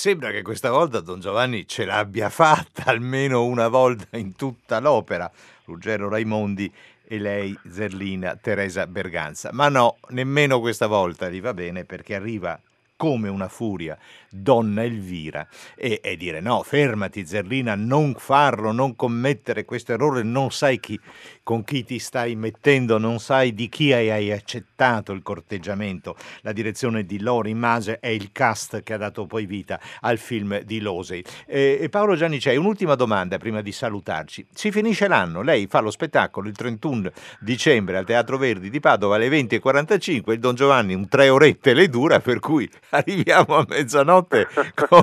Sembra 0.00 0.30
che 0.30 0.40
questa 0.40 0.70
volta 0.70 1.00
Don 1.00 1.20
Giovanni 1.20 1.68
ce 1.68 1.84
l'abbia 1.84 2.30
fatta 2.30 2.84
almeno 2.86 3.44
una 3.44 3.68
volta 3.68 4.16
in 4.16 4.34
tutta 4.34 4.80
l'opera, 4.80 5.30
Ruggero 5.66 6.08
Raimondi 6.08 6.72
e 7.06 7.18
lei 7.18 7.54
Zerlina 7.70 8.34
Teresa 8.40 8.86
Berganza. 8.86 9.50
Ma 9.52 9.68
no, 9.68 9.98
nemmeno 10.08 10.58
questa 10.58 10.86
volta 10.86 11.28
gli 11.28 11.42
va 11.42 11.52
bene 11.52 11.84
perché 11.84 12.14
arriva 12.14 12.58
come 13.00 13.30
una 13.30 13.48
furia 13.48 13.96
donna 14.28 14.84
Elvira 14.84 15.48
e, 15.74 16.00
e, 16.02 16.18
dire 16.18 16.40
no, 16.40 16.62
fermati 16.62 17.24
Zerlina, 17.24 17.74
non 17.74 18.14
farlo, 18.14 18.72
non 18.72 18.94
commettere 18.94 19.64
questo 19.64 19.92
errore, 19.92 20.22
non 20.22 20.50
sai 20.50 20.78
chi, 20.78 21.00
con 21.42 21.64
chi 21.64 21.82
ti 21.82 21.98
stai 21.98 22.36
mettendo, 22.36 22.98
non 22.98 23.18
sai 23.18 23.54
di 23.54 23.70
chi 23.70 23.94
hai 23.94 24.30
accettato 24.30 25.12
il 25.12 25.22
corteggiamento. 25.22 26.14
La 26.42 26.52
direzione 26.52 27.06
di 27.06 27.20
Lori 27.20 27.54
Mase 27.54 28.00
è 28.00 28.08
il 28.08 28.32
cast 28.32 28.82
che 28.82 28.92
ha 28.92 28.98
dato 28.98 29.24
poi 29.24 29.46
vita 29.46 29.80
al 30.00 30.18
film 30.18 30.60
di 30.60 30.80
Losey. 30.80 31.22
E, 31.46 31.78
e 31.80 31.88
Paolo 31.88 32.16
Giannicei, 32.16 32.58
un'ultima 32.58 32.96
domanda 32.96 33.38
prima 33.38 33.62
di 33.62 33.72
salutarci. 33.72 34.46
Si 34.52 34.70
finisce 34.70 35.08
l'anno, 35.08 35.40
lei 35.40 35.66
fa 35.68 35.80
lo 35.80 35.90
spettacolo 35.90 36.48
il 36.48 36.54
31 36.54 37.10
dicembre 37.40 37.96
al 37.96 38.04
Teatro 38.04 38.36
Verdi 38.36 38.68
di 38.68 38.78
Padova 38.78 39.16
alle 39.16 39.30
20.45, 39.30 40.32
il 40.32 40.38
Don 40.38 40.54
Giovanni 40.54 40.92
un 40.92 41.08
tre 41.08 41.30
orette 41.30 41.72
le 41.72 41.88
dura, 41.88 42.20
per 42.20 42.38
cui 42.40 42.70
arriviamo 42.92 43.56
a 43.56 43.66
mezzanotte 43.68 44.48
con, 44.74 45.02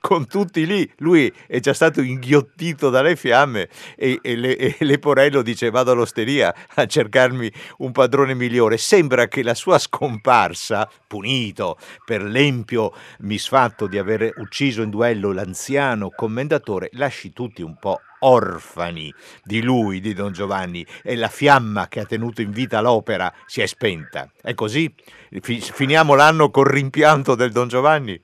con, 0.00 0.26
tutti 0.26 0.66
lì, 0.66 0.90
lui 0.98 1.32
è 1.46 1.60
già 1.60 1.72
stato 1.72 2.00
inghiottito 2.00 2.90
dalle 2.90 3.16
fiamme 3.16 3.68
e, 3.96 4.18
e, 4.22 4.36
le, 4.36 4.56
e 4.56 4.76
Leporello 4.80 5.42
dice 5.42 5.70
vado 5.70 5.92
all'osteria 5.92 6.54
a 6.74 6.86
cercarmi 6.86 7.50
un 7.78 7.92
padrone 7.92 8.34
migliore. 8.34 8.76
Sembra 8.76 9.28
che 9.28 9.42
la 9.42 9.54
sua 9.54 9.78
scomparsa, 9.78 10.88
punito 11.06 11.78
per 12.04 12.22
l'empio 12.22 12.92
misfatto 13.20 13.86
di 13.86 13.98
aver 13.98 14.32
ucciso 14.36 14.82
in 14.82 14.90
duello 14.90 15.32
l'anziano 15.32 16.10
commendatore, 16.10 16.90
lasci 16.92 17.32
tutti 17.32 17.62
un 17.62 17.76
po' 17.78 18.00
orfani 18.20 19.12
di 19.42 19.62
lui, 19.62 20.00
di 20.00 20.14
Don 20.14 20.32
Giovanni, 20.32 20.84
e 21.02 21.16
la 21.16 21.28
fiamma 21.28 21.88
che 21.88 22.00
ha 22.00 22.04
tenuto 22.04 22.40
in 22.40 22.50
vita 22.50 22.80
l'opera 22.80 23.32
si 23.46 23.60
è 23.60 23.66
spenta. 23.66 24.30
È 24.40 24.54
così? 24.54 24.92
Finiamo 25.40 26.14
l'anno 26.14 26.50
col 26.50 26.66
rimpianto 26.66 27.34
del 27.34 27.52
Don 27.52 27.68
Giovanni? 27.68 28.20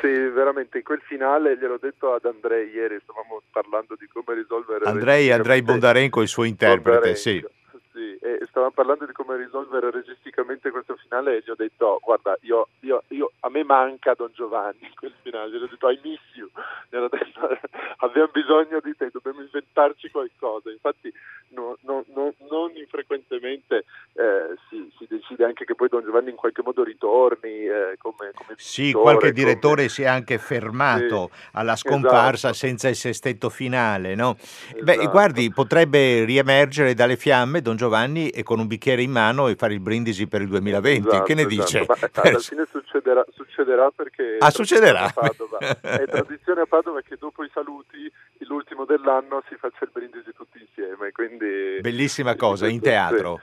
Sì, 0.00 0.06
veramente 0.06 0.78
in 0.78 0.84
quel 0.84 1.00
finale 1.04 1.56
gliel'ho 1.58 1.78
detto 1.80 2.14
ad 2.14 2.24
Andrei 2.24 2.70
ieri, 2.70 2.98
stavamo 3.02 3.42
parlando 3.50 3.96
di 3.98 4.06
come 4.12 4.38
risolvere... 4.38 4.84
Andrei, 4.84 5.32
Andrei 5.32 5.60
Bondarenko, 5.62 6.22
il 6.22 6.28
suo 6.28 6.44
interprete, 6.44 6.90
Bondarenko. 6.90 7.18
sì 7.18 7.56
sì, 7.98 8.16
e 8.22 8.46
stavamo 8.48 8.70
parlando 8.70 9.06
di 9.06 9.12
come 9.12 9.36
risolvere 9.36 9.90
registicamente 9.90 10.70
questo 10.70 10.94
finale 10.94 11.36
e 11.36 11.42
gli 11.44 11.50
ho 11.50 11.56
detto 11.56 11.98
guarda 12.00 12.38
io, 12.42 12.68
io, 12.80 13.02
io, 13.08 13.32
a 13.40 13.50
me 13.50 13.64
manca 13.64 14.14
Don 14.14 14.30
Giovanni 14.32 14.78
in 14.82 14.94
quel 14.94 15.12
finale, 15.20 15.50
gli 15.50 15.56
ho 15.56 15.66
detto 15.66 15.90
I 15.90 15.98
miss 16.04 16.20
you, 16.34 16.48
gli 16.88 16.94
ho 16.94 17.08
detto 17.08 17.58
abbiamo 17.98 18.28
bisogno 18.32 18.78
di 18.80 18.94
te, 18.96 19.10
dobbiamo 19.10 19.40
inventarci 19.40 20.12
qualcosa, 20.12 20.70
infatti 20.70 21.12
no, 21.48 21.76
no, 21.80 22.04
no, 22.14 22.34
non 22.48 22.70
infrequentemente 22.76 23.84
eh, 24.12 24.54
si, 24.68 24.88
si, 24.96 25.06
decide 25.08 25.44
anche 25.44 25.64
che 25.64 25.74
poi 25.74 25.88
Don 25.88 26.04
Giovanni 26.04 26.30
in 26.30 26.36
qualche 26.36 26.62
modo 26.62 26.84
ritorni 26.84 27.66
eh, 27.66 27.96
come, 27.98 28.30
come 28.34 28.54
Sì, 28.56 28.92
qualche 28.92 29.32
direttore 29.32 29.76
come... 29.76 29.88
si 29.88 30.02
è 30.02 30.06
anche 30.06 30.38
fermato 30.38 31.30
sì, 31.32 31.48
alla 31.54 31.74
scomparsa 31.74 32.50
esatto. 32.50 32.54
senza 32.54 32.88
il 32.88 32.96
sestetto 32.96 33.48
finale, 33.48 34.14
no? 34.14 34.36
Esatto. 34.38 34.84
Beh, 34.84 35.06
guardi, 35.06 35.50
potrebbe 35.50 36.24
riemergere 36.24 36.94
dalle 36.94 37.16
fiamme 37.16 37.60
Don 37.60 37.74
Giovanni 37.74 37.86
Giovanni 37.88 38.28
e 38.28 38.42
con 38.42 38.58
un 38.60 38.66
bicchiere 38.66 39.00
in 39.02 39.10
mano 39.10 39.48
e 39.48 39.56
fare 39.56 39.72
il 39.72 39.80
brindisi 39.80 40.26
per 40.28 40.42
il 40.42 40.48
2020. 40.48 41.08
Esatto, 41.08 41.22
che 41.24 41.34
ne 41.34 41.46
esatto. 41.46 41.62
dice? 41.62 41.84
Ma, 41.88 41.94
alla 42.22 42.38
fine 42.38 42.66
succederà, 42.70 43.24
succederà 43.34 43.90
perché 43.90 44.36
ah, 44.38 44.50
succederà. 44.50 45.10
Padova. 45.12 45.58
è 45.58 46.04
tradizione 46.06 46.60
a 46.60 46.66
Padova 46.66 47.00
che 47.00 47.16
dopo 47.18 47.42
i 47.42 47.50
saluti, 47.52 48.10
l'ultimo 48.40 48.84
dell'anno, 48.84 49.42
si 49.48 49.56
faccia 49.56 49.84
il 49.84 49.90
brindisi 49.90 50.32
tutti 50.36 50.58
insieme. 50.60 51.12
Quindi, 51.12 51.80
Bellissima 51.80 52.36
cosa, 52.36 52.68
in 52.68 52.80
teatro. 52.80 53.40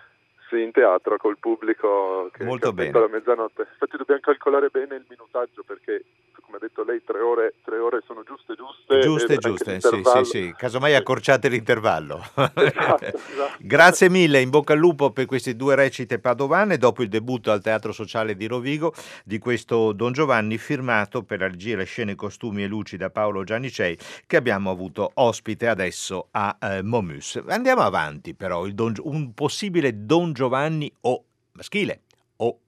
Sì, 0.48 0.62
in 0.62 0.72
teatro 0.72 1.18
col 1.18 1.40
pubblico 1.40 2.30
che, 2.32 2.44
Molto 2.44 2.70
che 2.70 2.76
bene. 2.76 2.98
alla 2.98 3.08
mezzanotte. 3.08 3.68
Infatti 3.72 3.98
dobbiamo 3.98 4.22
calcolare 4.22 4.70
bene 4.70 4.96
il 4.96 5.06
minutaggio 5.10 5.64
perché 5.66 6.04
come 6.46 6.58
ha 6.58 6.60
detto 6.60 6.84
lei, 6.84 7.02
tre 7.04 7.20
ore, 7.20 7.56
tre 7.64 7.80
ore 7.80 8.04
sono 8.06 8.24
giuste, 8.24 8.56
giuste. 8.56 9.00
Giuste, 9.00 9.38
giuste, 9.38 9.82
sì, 9.82 10.02
sì, 10.04 10.24
sì. 10.24 10.54
Casomai 10.56 10.94
accorciate 10.96 11.50
l'intervallo. 11.50 12.24
Esatto, 12.56 13.06
esatto. 13.06 13.58
Grazie 13.60 14.10
mille, 14.10 14.42
in 14.42 14.50
bocca 14.50 14.74
al 14.74 14.80
lupo 14.80 15.12
per 15.12 15.26
queste 15.26 15.56
due 15.56 15.76
recite 15.76 16.20
padovane, 16.20 16.78
dopo 16.78 17.04
il 17.04 17.10
debutto 17.10 17.52
al 17.52 17.62
Teatro 17.62 17.92
Sociale 17.92 18.36
di 18.36 18.48
Rovigo 18.48 18.94
di 19.24 19.40
questo 19.40 19.92
Don 19.92 20.12
Giovanni, 20.12 20.58
firmato 20.58 21.24
per 21.24 21.40
la 21.40 21.48
regia, 21.48 21.78
le 21.78 21.86
scene, 21.86 22.16
costumi 22.16 22.64
e 22.64 22.68
luci 22.68 22.98
da 22.98 23.10
Paolo 23.10 23.44
Giannicei, 23.44 23.98
che 24.28 24.38
abbiamo 24.38 24.70
avuto 24.70 25.12
ospite 25.16 25.68
adesso 25.68 26.28
a 26.32 26.56
eh, 26.60 26.82
Momus. 26.84 27.42
Andiamo 27.48 27.82
avanti 27.82 28.34
però, 28.34 28.66
Don, 28.68 28.94
un 29.04 29.34
possibile 29.34 30.06
Don 30.06 30.34
Giovanni 30.34 30.92
o 31.02 31.24
maschile 31.54 32.02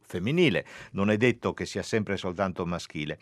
femminile, 0.08 0.66
non 0.92 1.12
è 1.12 1.18
detto 1.18 1.54
che 1.54 1.66
sia 1.66 1.84
sempre 1.84 2.18
soltanto 2.18 2.66
maschile. 2.66 3.20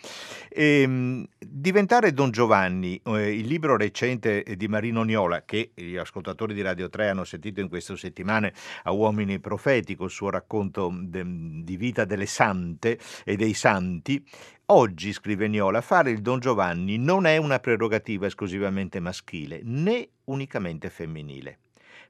E, 0.50 0.82
ehm, 0.82 1.26
diventare 1.40 2.14
Don 2.14 2.32
Giovanni, 2.32 3.02
eh, 3.04 3.36
il 3.36 3.48
libro 3.48 3.76
recente 3.76 4.44
di 4.56 4.68
Marino 4.68 5.04
Niola, 5.04 5.44
che 5.44 5.72
gli 5.74 5.98
ascoltatori 5.98 6.54
di 6.54 6.62
Radio 6.62 6.90
3 6.90 7.10
hanno 7.10 7.24
sentito 7.24 7.60
in 7.60 7.68
queste 7.68 7.98
settimane 7.98 8.54
a 8.84 8.92
Uomini 8.92 9.40
Profeti, 9.40 9.96
col 9.96 10.12
suo 10.12 10.30
racconto 10.30 10.94
de, 10.96 11.24
di 11.26 11.76
vita 11.76 12.06
delle 12.06 12.28
sante 12.28 13.00
e 13.24 13.36
dei 13.36 13.54
santi, 13.54 14.24
Oggi, 14.70 15.14
scrive 15.14 15.48
Niola, 15.48 15.80
fare 15.80 16.10
il 16.10 16.22
Don 16.22 16.40
Giovanni 16.40 16.98
non 16.98 17.28
è 17.28 17.38
una 17.38 17.60
prerogativa 17.60 18.26
esclusivamente 18.26 19.00
maschile 19.00 19.60
né 19.62 20.10
unicamente 20.24 20.90
femminile 20.90 21.60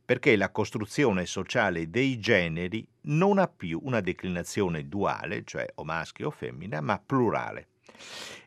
perché 0.03 0.35
la 0.35 0.51
costruzione 0.51 1.25
sociale 1.25 1.89
dei 1.89 2.19
generi 2.19 2.85
non 3.01 3.39
ha 3.39 3.47
più 3.47 3.79
una 3.83 4.01
declinazione 4.01 4.88
duale, 4.88 5.43
cioè 5.43 5.65
o 5.75 5.83
maschio 5.83 6.27
o 6.27 6.31
femmina, 6.31 6.81
ma 6.81 7.01
plurale. 7.03 7.67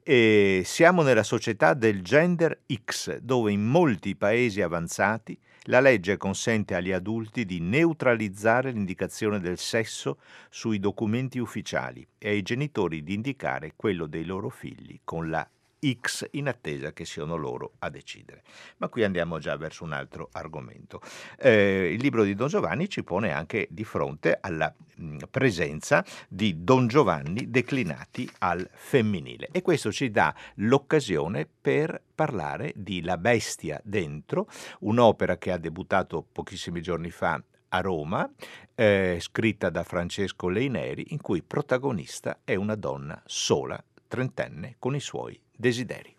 E 0.03 0.63
siamo 0.65 1.03
nella 1.03 1.23
società 1.23 1.75
del 1.75 2.03
gender 2.03 2.61
X, 2.85 3.19
dove 3.19 3.53
in 3.53 3.65
molti 3.65 4.17
paesi 4.17 4.63
avanzati 4.63 5.39
la 5.65 5.81
legge 5.81 6.17
consente 6.17 6.75
agli 6.75 6.93
adulti 6.93 7.45
di 7.45 7.61
neutralizzare 7.61 8.71
l'indicazione 8.71 9.39
del 9.39 9.59
sesso 9.59 10.19
sui 10.49 10.79
documenti 10.79 11.39
ufficiali 11.39 12.07
e 12.17 12.31
ai 12.31 12.43
genitori 12.43 13.03
di 13.03 13.15
indicare 13.15 13.75
quello 13.77 14.07
dei 14.07 14.25
loro 14.25 14.49
figli 14.49 14.99
con 15.05 15.29
la 15.29 15.47
X 16.01 16.27
in 16.33 16.49
attesa 16.49 16.93
che 16.93 17.05
siano 17.05 17.37
loro 17.37 17.75
a 17.79 17.89
decidere. 17.89 18.43
Ma 18.79 18.89
qui 18.89 19.05
andiamo 19.05 19.39
già 19.39 19.57
verso 19.57 19.85
un 19.85 19.93
altro 19.93 20.29
argomento. 20.33 21.01
Eh, 21.39 21.93
il 21.93 22.01
libro 22.01 22.25
di 22.25 22.35
Don 22.35 22.49
Giovanni 22.49 22.89
ci 22.89 23.05
pone 23.05 23.33
anche 23.33 23.69
di 23.71 23.85
fronte 23.85 24.39
alla 24.41 24.73
mh, 24.97 25.19
presenza 25.31 26.05
di 26.29 26.65
Don 26.65 26.87
Giovanni 26.89 27.51
declinati 27.51 28.29
al 28.39 28.69
femminile 28.73 29.49
e 29.53 29.63
questo 29.63 29.93
ci 29.93 30.11
dà 30.11 30.35
l'occasione 30.57 31.49
per 31.61 32.01
parlare 32.15 32.73
di 32.75 33.03
La 33.03 33.17
bestia 33.17 33.81
dentro, 33.85 34.49
un'opera 34.81 35.37
che 35.39 35.53
ha 35.53 35.59
debuttato 35.59 36.27
pochissimi 36.31 36.83
giorni 36.83 37.11
fa 37.11 37.41
a 37.71 37.81
Roma, 37.81 38.29
eh, 38.75 39.19
scritta 39.21 39.69
da 39.71 39.85
Francesco 39.85 40.49
Leineri, 40.49 41.07
in 41.09 41.21
cui 41.21 41.43
protagonista 41.43 42.41
è 42.45 42.55
una 42.55 42.75
donna 42.75 43.21
sola, 43.27 43.83
trentenne, 44.07 44.77
con 44.79 44.95
i 44.95 45.01
suoi 45.01 45.39
desideri. 45.59 46.18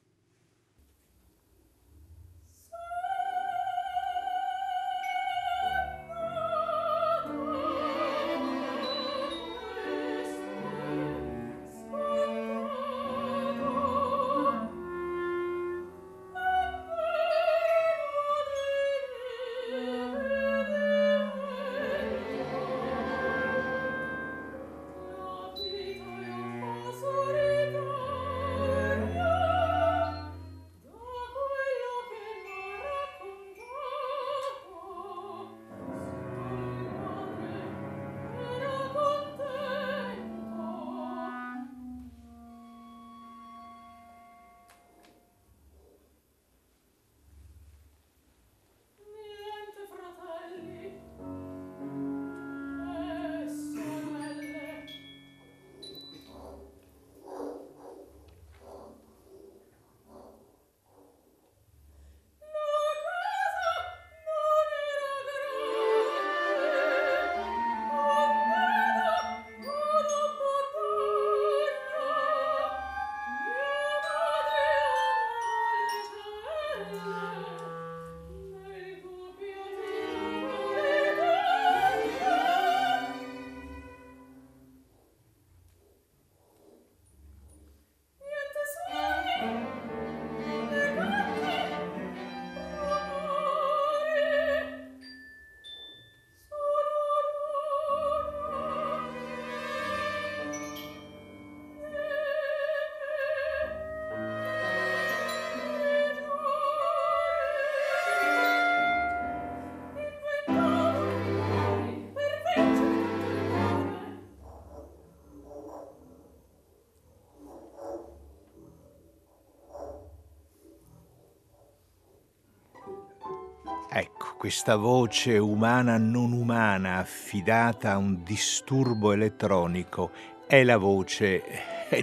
Questa 124.40 124.78
voce 124.78 125.38
umana 125.38 125.98
non 125.98 126.32
umana 126.32 127.00
affidata 127.00 127.92
a 127.92 127.98
un 127.98 128.24
disturbo 128.24 129.12
elettronico 129.12 130.12
è 130.48 130.64
la 130.64 130.78
voce 130.78 131.44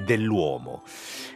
dell'uomo, 0.05 0.83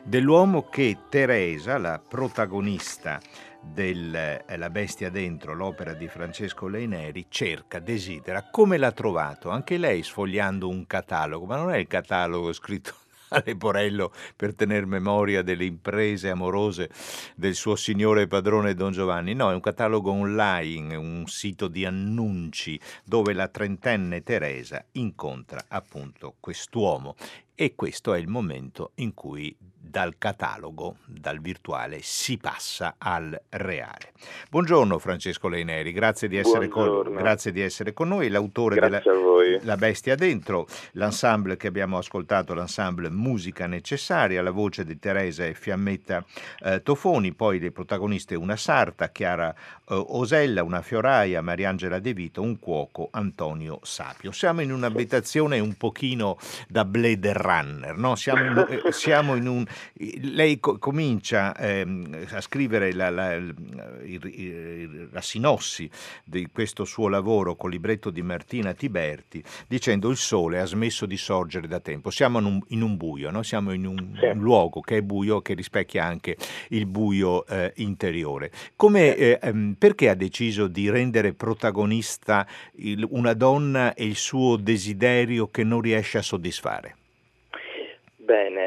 dell'uomo 0.05 0.69
che 0.69 0.99
Teresa, 1.09 1.79
la 1.79 1.99
protagonista 2.07 3.19
della 3.63 4.45
eh, 4.45 4.71
Bestia 4.71 5.09
dentro, 5.09 5.55
l'opera 5.55 5.95
di 5.95 6.07
Francesco 6.07 6.69
Leineri, 6.69 7.29
cerca, 7.31 7.79
desidera. 7.79 8.51
Come 8.51 8.77
l'ha 8.77 8.93
trovato? 8.93 9.49
Anche 9.49 9.79
lei 9.79 10.03
sfogliando 10.03 10.69
un 10.69 10.87
catalogo, 10.87 11.47
ma 11.47 11.57
non 11.57 11.73
è 11.73 11.79
il 11.79 11.87
catalogo 11.87 12.53
scritto 12.53 12.95
a 13.31 13.43
Leporello 13.45 14.12
per 14.37 14.55
tener 14.55 14.87
memoria 14.87 15.43
delle 15.43 15.64
imprese 15.64 16.31
amorose 16.31 16.90
del 17.35 17.55
suo 17.55 17.77
signore 17.77 18.27
padrone 18.27 18.75
Don 18.75 18.93
Giovanni. 18.93 19.35
No, 19.35 19.51
è 19.51 19.55
un 19.55 19.61
catalogo 19.61 20.12
online, 20.12 20.95
un 20.97 21.25
sito 21.27 21.69
di 21.69 21.85
annunci 21.85 22.79
dove 23.05 23.33
la 23.33 23.49
trentenne 23.49 24.23
Teresa 24.23 24.85
incontra 24.93 25.64
appunto 25.69 26.37
quest'uomo 26.40 27.16
e 27.55 27.75
questo 27.75 28.14
è 28.14 28.19
il 28.19 28.29
momento 28.29 28.93
in 28.97 29.12
cui 29.12 29.55
dal 29.83 30.16
catalogo, 30.19 30.97
dal 31.07 31.40
virtuale, 31.40 32.01
si 32.03 32.37
passa 32.37 32.97
al 32.99 33.40
reale. 33.49 34.12
Buongiorno 34.51 34.99
Francesco 34.99 35.49
Leineri, 35.49 35.93
grazie 35.93 36.29
di 36.29 36.37
essere, 36.37 36.69
con, 36.69 37.12
grazie 37.14 37.51
di 37.51 37.62
essere 37.62 37.95
con, 37.95 38.09
noi, 38.09 38.29
l'autore 38.29 38.79
della 38.79 39.03
La 39.62 39.77
Bestia 39.77 40.14
Dentro, 40.14 40.66
l'ensemble 40.93 41.57
che 41.57 41.66
abbiamo 41.66 41.97
ascoltato, 41.97 42.53
l'ensemble 42.53 43.09
Musica 43.11 43.66
Necessaria, 43.66 44.43
la 44.43 44.51
voce 44.51 44.85
di 44.85 44.99
Teresa 44.99 45.45
e 45.45 45.55
Fiammetta 45.55 46.25
eh, 46.61 46.83
Tofoni, 46.83 47.33
poi 47.33 47.59
le 47.59 47.73
protagoniste 47.73 48.35
una 48.35 48.57
sarta, 48.57 49.09
Chiara 49.09 49.51
eh, 49.53 49.95
Osella, 49.95 50.62
una 50.62 50.83
fioraia, 50.83 51.40
Mariangela 51.40 51.99
De 51.99 52.12
Vito, 52.12 52.43
un 52.43 52.59
cuoco, 52.59 53.09
Antonio 53.11 53.81
Sapio. 53.83 54.31
Siamo 54.31 54.61
in 54.61 54.73
un'abitazione 54.73 55.59
un 55.59 55.75
pochino 55.75 56.37
da 56.69 56.85
Blade 56.85 57.33
Runner, 57.33 57.97
no? 57.97 58.14
siamo, 58.14 58.45
in, 58.45 58.66
eh, 58.85 58.93
siamo 58.93 59.35
in 59.35 59.47
un 59.47 59.66
lei 60.22 60.59
co- 60.61 60.78
comincia 60.78 61.56
ehm, 61.56 62.26
a 62.30 62.40
scrivere 62.40 62.92
la, 62.92 63.11
la, 63.11 63.35
il, 63.35 65.09
la, 65.11 65.20
sinossi 65.20 65.88
di 66.24 66.48
questo 66.52 66.85
suo 66.85 67.09
lavoro 67.09 67.56
col 67.56 67.70
libretto 67.70 68.11
di 68.11 68.22
Martina 68.22 68.72
Tiberti 68.72 69.42
dicendo 69.66 70.09
il 70.11 70.16
sole 70.16 70.61
ha 70.61 70.64
smesso 70.64 71.06
di 71.06 71.16
sorgere 71.16 71.66
da 71.66 71.80
tempo. 71.80 72.11
Siamo 72.11 72.38
in 72.38 72.44
un, 72.44 72.61
in 72.68 72.83
un 72.83 72.96
buio, 72.96 73.30
no? 73.30 73.42
siamo 73.42 73.72
in 73.72 73.87
un, 73.87 74.16
sì. 74.18 74.26
un, 74.26 74.38
luogo 74.38 74.80
che 74.80 74.98
è 74.98 75.02
buio, 75.02 75.40
che 75.40 75.54
rispecchia 75.54 76.04
anche 76.04 76.37
il 76.68 76.87
buio 76.87 77.46
eh, 77.46 77.72
interiore. 77.76 78.50
Come, 78.76 79.14
eh, 79.16 79.38
ehm, 79.42 79.74
perché 79.78 80.09
ha 80.09 80.14
deciso 80.14 80.66
di 80.66 80.90
rendere 80.90 81.33
protagonista 81.33 82.46
il, 82.76 83.06
una 83.11 83.35
donna 83.35 83.94
e 83.94 84.04
il 84.04 84.16
suo 84.16 84.56
desiderio 84.56 85.48
che 85.48 85.64
non 85.64 85.80
riesce 85.80 86.18
a 86.18 86.22
soddisfare? 86.22 86.96
Bene, 88.30 88.60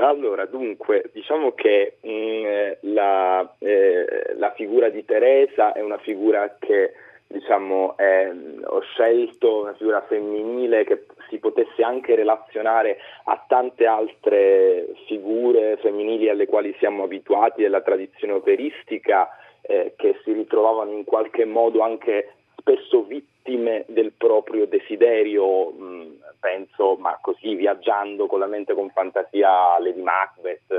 allora, 0.00 0.46
dunque, 0.46 1.10
diciamo 1.12 1.52
che 1.52 1.98
mh, 2.00 2.10
mm, 2.10 2.92
la, 2.92 3.54
eh, 3.58 4.34
la, 4.36 4.52
figura 4.52 4.88
di 4.88 5.04
Teresa 5.04 5.72
è 5.72 5.80
una 5.80 5.98
figura 5.98 6.56
che 6.58 6.92
diciamo, 7.26 7.96
è, 7.96 8.30
ho 8.64 8.80
scelto, 8.80 9.62
una 9.62 9.74
figura 9.74 10.02
femminile 10.02 10.84
che 10.84 11.06
si 11.28 11.38
potesse 11.38 11.82
anche 11.82 12.14
relazionare 12.14 12.98
a 13.24 13.44
tante 13.46 13.86
altre 13.86 14.86
figure 15.06 15.76
femminili 15.78 16.28
alle 16.28 16.46
quali 16.46 16.74
siamo 16.78 17.04
abituati 17.04 17.62
della 17.62 17.80
tradizione 17.80 18.34
operistica, 18.34 19.28
eh, 19.62 19.94
che 19.96 20.20
si 20.22 20.32
ritrovavano 20.32 20.92
in 20.92 21.04
qualche 21.04 21.44
modo 21.44 21.80
anche 21.80 22.35
spesso 22.66 23.04
vittime 23.04 23.84
del 23.86 24.12
proprio 24.16 24.66
desiderio, 24.66 25.70
mh, 25.70 26.18
penso, 26.40 26.96
ma 26.96 27.16
così 27.22 27.54
viaggiando 27.54 28.26
con 28.26 28.40
la 28.40 28.46
mente 28.46 28.74
con 28.74 28.90
fantasia 28.90 29.74
a 29.74 29.78
Lady 29.78 30.02
Macbeth, 30.02 30.72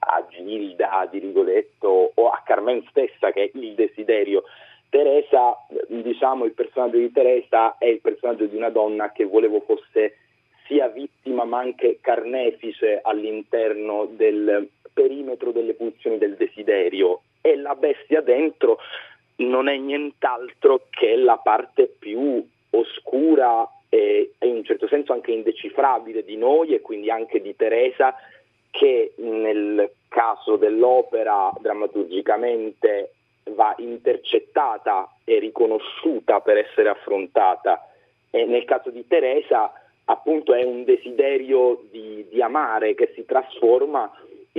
a 0.00 0.26
Gilda 0.28 1.08
di 1.08 1.20
Rigoletto 1.20 2.10
o 2.12 2.28
a 2.28 2.42
Carmen 2.44 2.84
stessa 2.90 3.30
che 3.30 3.44
è 3.44 3.50
il 3.54 3.74
desiderio. 3.74 4.42
Teresa, 4.88 5.54
diciamo 5.86 6.44
il 6.44 6.54
personaggio 6.54 6.96
di 6.96 7.12
Teresa 7.12 7.76
è 7.78 7.86
il 7.86 8.00
personaggio 8.00 8.46
di 8.46 8.56
una 8.56 8.70
donna 8.70 9.12
che 9.12 9.24
volevo 9.24 9.60
fosse 9.60 10.16
sia 10.66 10.88
vittima 10.88 11.44
ma 11.44 11.58
anche 11.58 11.98
carnefice 12.00 13.00
all'interno 13.02 14.06
del 14.10 14.68
perimetro 14.92 15.52
delle 15.52 15.74
pulsioni 15.74 16.18
del 16.18 16.36
desiderio 16.36 17.20
e 17.42 17.56
la 17.56 17.74
bestia 17.74 18.22
dentro 18.22 18.78
non 19.38 19.68
è 19.68 19.76
nient'altro 19.76 20.86
che 20.90 21.16
la 21.16 21.36
parte 21.36 21.86
più 21.86 22.46
oscura 22.70 23.68
e, 23.88 24.32
in 24.40 24.56
un 24.56 24.64
certo 24.64 24.86
senso 24.88 25.12
anche 25.12 25.32
indecifrabile 25.32 26.24
di 26.24 26.36
noi 26.36 26.74
e 26.74 26.80
quindi 26.80 27.10
anche 27.10 27.40
di 27.40 27.54
Teresa 27.56 28.14
che 28.70 29.14
nel 29.16 29.90
caso 30.08 30.56
dell'opera 30.56 31.52
drammaturgicamente 31.60 33.12
va 33.54 33.74
intercettata 33.78 35.10
e 35.24 35.38
riconosciuta 35.38 36.40
per 36.40 36.58
essere 36.58 36.90
affrontata. 36.90 37.88
E 38.30 38.44
nel 38.44 38.64
caso 38.64 38.90
di 38.90 39.06
Teresa 39.06 39.72
appunto 40.04 40.54
è 40.54 40.64
un 40.64 40.84
desiderio 40.84 41.82
di, 41.90 42.26
di 42.28 42.42
amare 42.42 42.94
che 42.94 43.12
si 43.14 43.24
trasforma 43.24 44.10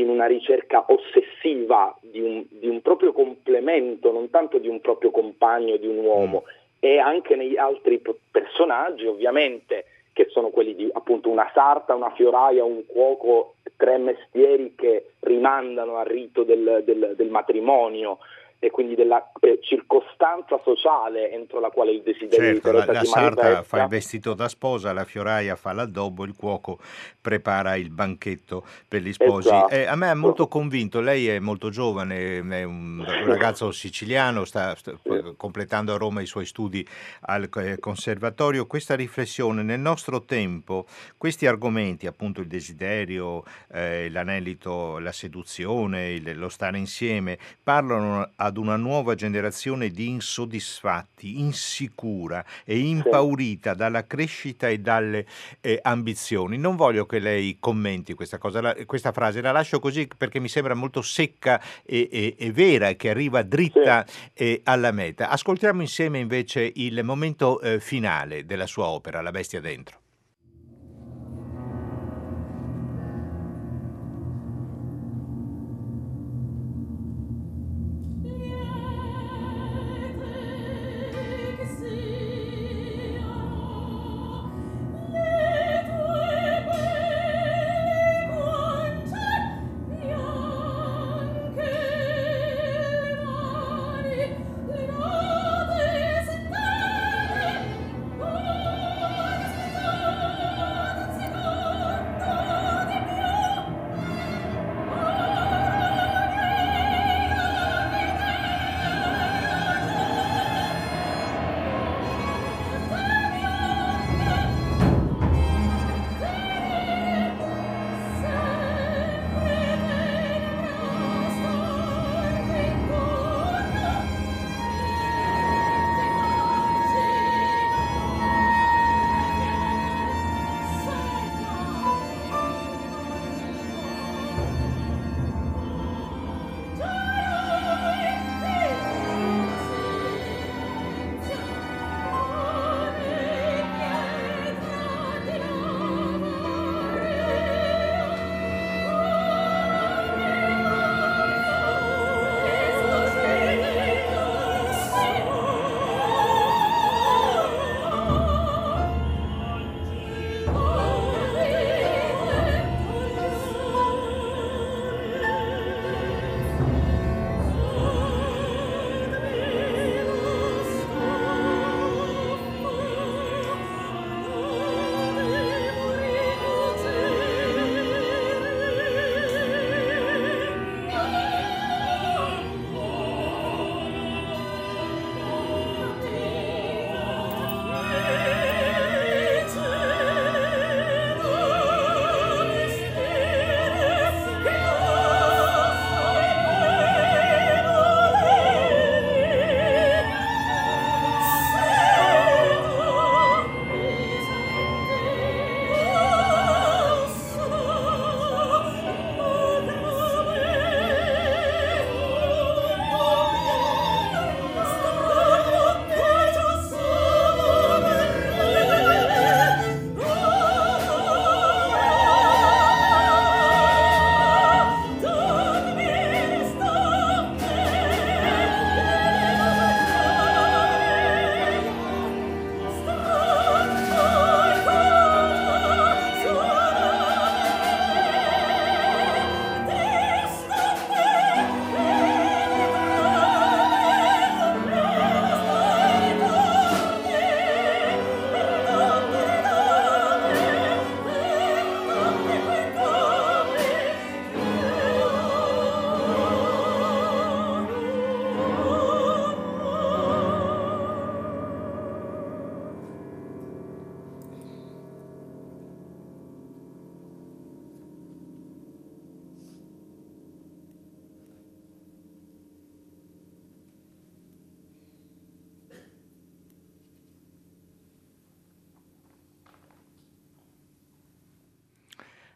in 0.02 0.10
una 0.10 0.26
ricerca 0.26 0.86
ossessiva 0.88 1.96
di 2.02 2.22
un, 2.22 2.46
di 2.50 2.68
un, 2.68 2.82
proprio 2.82 3.12
complemento, 3.12 4.12
non 4.12 4.30
tanto 4.30 4.58
di 4.58 4.68
un 4.68 4.82
proprio 4.82 5.12
compagno, 5.12 5.78
di 5.78 5.88
un 5.88 5.98
uomo, 6.04 6.44
mm. 6.46 6.52
e 6.80 6.98
anche 6.98 7.36
negli 7.36 7.58
altri 7.58 8.02
personaggi, 8.32 9.06
ovviamente, 9.06 9.86
che 10.14 10.28
sono 10.30 10.50
quelli 10.50 10.76
di 10.76 10.90
appunto 10.92 11.30
una 11.30 11.50
sarta, 11.54 11.96
una 11.96 12.12
fioraia, 12.12 12.64
un 12.64 12.86
cuoco, 12.86 13.56
tre 13.78 13.98
mestieri 13.98 14.74
che 14.76 15.12
rimandano 15.22 15.98
al 15.98 16.06
rito 16.06 16.44
del, 16.44 16.82
del, 16.84 17.14
del 17.16 17.30
matrimonio 17.30 18.18
e 18.60 18.70
quindi 18.72 18.94
della 18.94 19.32
eh, 19.40 19.60
circostanza 19.62 20.60
sociale 20.64 21.32
entro 21.32 21.62
la 21.62 21.70
quale 21.70 21.92
il 21.92 22.02
desiderio 22.02 22.60
certo, 22.60 22.72
la, 22.74 22.86
la 22.86 23.04
sarta 23.06 23.64
fa 23.64 23.84
il 23.84 23.88
vestito 23.88 24.34
da 24.34 24.50
sposa, 24.50 24.92
la 24.92 25.06
fioraia 25.06 25.56
fa 25.56 25.72
l'addobbo, 25.72 26.26
il 26.26 26.36
cuoco 26.36 26.78
prepara 27.22 27.76
il 27.76 27.90
banchetto 27.90 28.66
per 28.88 29.02
gli 29.02 29.14
sposi. 29.14 29.48
Esatto. 29.48 29.74
Eh, 29.74 29.86
a 29.86 29.96
me 29.96 30.12
è 30.12 30.14
molto 30.14 30.48
convinto, 30.48 31.00
lei 31.00 31.30
è 31.30 31.40
molto 31.40 31.70
giovane, 31.70 32.40
è 32.40 32.64
un 32.64 33.04
ragazzo 33.26 33.72
siciliano, 33.72 34.44
sta, 34.44 34.76
sta 34.76 34.92
sì. 35.02 35.34
completando 35.38 35.94
a 35.94 35.98
Roma 35.98 36.22
i 36.22 36.26
suoi 36.26 36.46
studi 36.46 36.86
al 37.22 37.50
eh, 37.56 37.80
conservatorio. 37.80 38.68
Questa 38.68 38.96
riflessione 38.96 39.64
nel 39.64 39.80
nostro 39.80 40.24
tempo, 40.24 40.86
questi 41.18 41.48
argomenti, 41.48 42.08
appunto 42.08 42.42
il 42.42 42.48
desiderio, 42.48 43.44
eh, 43.72 44.10
l'anelito, 44.10 45.00
la 45.00 45.14
seduzione, 45.14 46.12
il, 46.12 46.38
lo 46.38 46.50
stare 46.50 46.78
insieme, 46.78 47.38
parlano 47.64 48.30
a 48.36 48.49
ad 48.50 48.58
una 48.58 48.76
nuova 48.76 49.16
generazione 49.16 49.90
di 49.90 50.10
insoddisfatti, 50.10 51.40
insicura 51.40 52.44
e 52.66 52.78
impaurita 52.80 53.74
dalla 53.74 54.06
crescita 54.06 54.68
e 54.68 54.80
dalle 54.80 55.26
eh, 55.62 55.80
ambizioni. 55.82 56.58
Non 56.58 56.76
voglio 56.76 57.06
che 57.06 57.20
lei 57.20 57.58
commenti 57.60 58.14
questa, 58.14 58.38
cosa, 58.38 58.62
la, 58.62 58.76
questa 58.86 59.12
frase, 59.12 59.42
la 59.42 59.52
lascio 59.52 59.80
così 59.80 60.08
perché 60.18 60.40
mi 60.40 60.50
sembra 60.50 60.74
molto 60.74 61.02
secca 61.02 61.62
e, 61.86 62.10
e, 62.12 62.36
e 62.38 62.52
vera 62.52 62.90
e 62.90 62.96
che 62.96 63.10
arriva 63.10 63.42
dritta 63.42 64.06
eh, 64.34 64.62
alla 64.64 64.92
meta. 64.92 65.30
Ascoltiamo 65.30 65.82
insieme 65.82 66.20
invece 66.20 66.72
il 66.76 67.04
momento 67.04 67.62
eh, 67.62 67.80
finale 67.80 68.46
della 68.46 68.68
sua 68.68 68.88
opera, 68.88 69.22
La 69.22 69.32
bestia 69.32 69.62
dentro. 69.62 70.09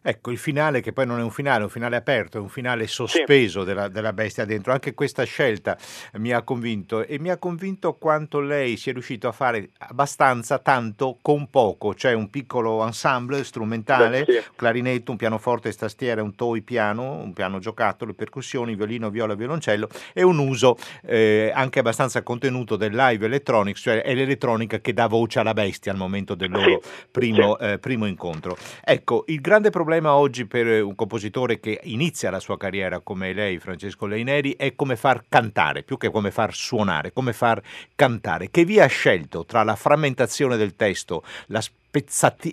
Ecco, 0.06 0.32
il 0.32 0.38
finale 0.38 0.82
che 0.82 0.92
poi 0.92 1.06
non 1.06 1.20
è 1.20 1.24
un 1.24 1.32
finale, 1.32 1.62
è 1.62 1.64
un 1.64 1.70
finale 1.70 1.96
aperto, 1.96 2.38
è 2.38 2.42
un 2.42 2.50
finale 2.50 2.88
sospeso 2.88 3.62
sì. 3.62 3.66
della, 3.66 3.88
della, 3.88 4.12
bestia 4.12 4.44
dentro. 4.44 4.74
Anche 4.74 4.94
questa 4.94 5.24
scelta 5.24 5.78
mi 6.16 6.34
ha 6.34 6.42
convinto 6.42 7.06
e 7.06 7.20
mi 7.20 7.30
ha 7.30 7.38
convinto 7.38 7.94
quanto 7.94 8.42
lei 8.42 8.76
sia 8.76 8.92
riuscito 8.92 9.30
a 9.30 9.32
fare 9.32 9.70
abbastanza, 9.78 10.60
tanto, 10.60 11.20
con 11.22 11.50
poco. 11.50 11.94
C'è 11.94 12.12
un 12.12 12.30
piccolo 12.30 12.86
ensemble 12.86 13.46
strumentale, 13.46 14.26
Beh, 14.26 14.34
sì. 14.34 14.42
clarinetto, 14.58 15.12
un 15.12 15.18
pianoforte, 15.18 15.72
tastiera, 15.72 16.22
un 16.22 16.36
toy 16.36 16.60
piano, 16.60 17.14
un 17.14 17.32
piano 17.32 17.60
giocattolo, 17.60 18.14
percussioni, 18.14 18.76
violino, 18.76 19.10
viola, 19.10 19.36
violoncello 19.36 19.88
e 20.12 20.22
un 20.22 20.38
uso 20.38 20.78
eh, 21.06 21.50
anche 21.56 21.80
abbastanza 21.80 22.24
contenuto 22.24 22.76
del 22.76 22.94
live 22.94 23.26
electronics, 23.26 23.80
cioè 23.80 24.02
è 24.02 24.14
l'elettronica 24.14 24.80
che 24.80 24.92
dà 24.92 25.08
voce 25.08 25.40
alla 25.40 25.54
bestia 25.54 25.94
al 25.94 25.98
momento 25.98 26.36
del 26.36 26.52
loro 26.52 26.82
sì. 26.84 26.90
Primo, 27.10 27.58
eh, 27.58 27.80
primo 27.80 28.06
incontro. 28.06 28.58
Ecco, 28.84 29.24
il 29.28 29.40
grande 29.40 29.70
problema 29.70 29.92
problema 29.94 30.16
oggi 30.16 30.48
per 30.48 30.84
un 30.84 30.96
compositore 30.96 31.60
che 31.60 31.80
inizia 31.84 32.32
la 32.32 32.40
sua 32.40 32.58
carriera 32.58 33.00
come 33.02 33.32
lei, 33.32 33.60
Francesco 33.60 34.08
Leineri, 34.08 34.56
è 34.58 34.74
come 34.74 34.96
far 34.96 35.26
cantare, 35.30 35.84
più 35.84 35.98
che 35.98 36.10
come 36.10 36.32
far 36.32 36.52
suonare, 36.54 37.14
come 37.14 37.32
far 37.32 37.62
cantare. 37.96 38.50
Che 38.50 38.66
via 38.66 38.86
ha 38.86 38.88
scelto 38.88 39.46
tra 39.46 39.62
la 39.62 39.76
frammentazione 39.76 40.58
del 40.58 40.76
testo, 40.76 41.22
la 41.48 41.62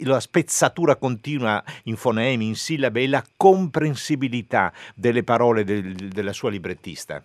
la 0.05 0.21
spezzatura 0.21 0.97
continua 0.97 1.65
in 1.85 1.97
fonemi, 1.97 2.45
in 2.45 2.57
sillabe 2.57 3.01
e 3.01 3.09
la 3.09 3.25
comprensibilità 3.39 4.71
delle 4.95 5.25
parole 5.25 5.65
del, 5.65 5.95
della 5.95 6.35
sua 6.35 6.51
librettista? 6.51 7.25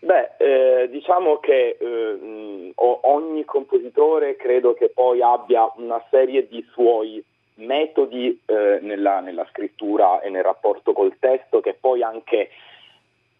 Beh, 0.00 0.30
eh, 0.38 0.88
diciamo 0.90 1.38
che 1.38 1.76
eh, 1.78 2.72
ogni 2.74 3.44
compositore 3.44 4.34
credo 4.34 4.74
che 4.74 4.90
poi 4.92 5.22
abbia 5.22 5.70
una 5.76 6.04
serie 6.10 6.48
di 6.48 6.66
suoi 6.72 7.24
metodi 7.56 8.40
eh, 8.46 8.78
nella, 8.82 9.20
nella, 9.20 9.46
scrittura 9.50 10.20
e 10.20 10.30
nel 10.30 10.42
rapporto 10.42 10.92
col 10.92 11.16
testo 11.18 11.60
che 11.60 11.74
poi 11.78 12.02
anche 12.02 12.50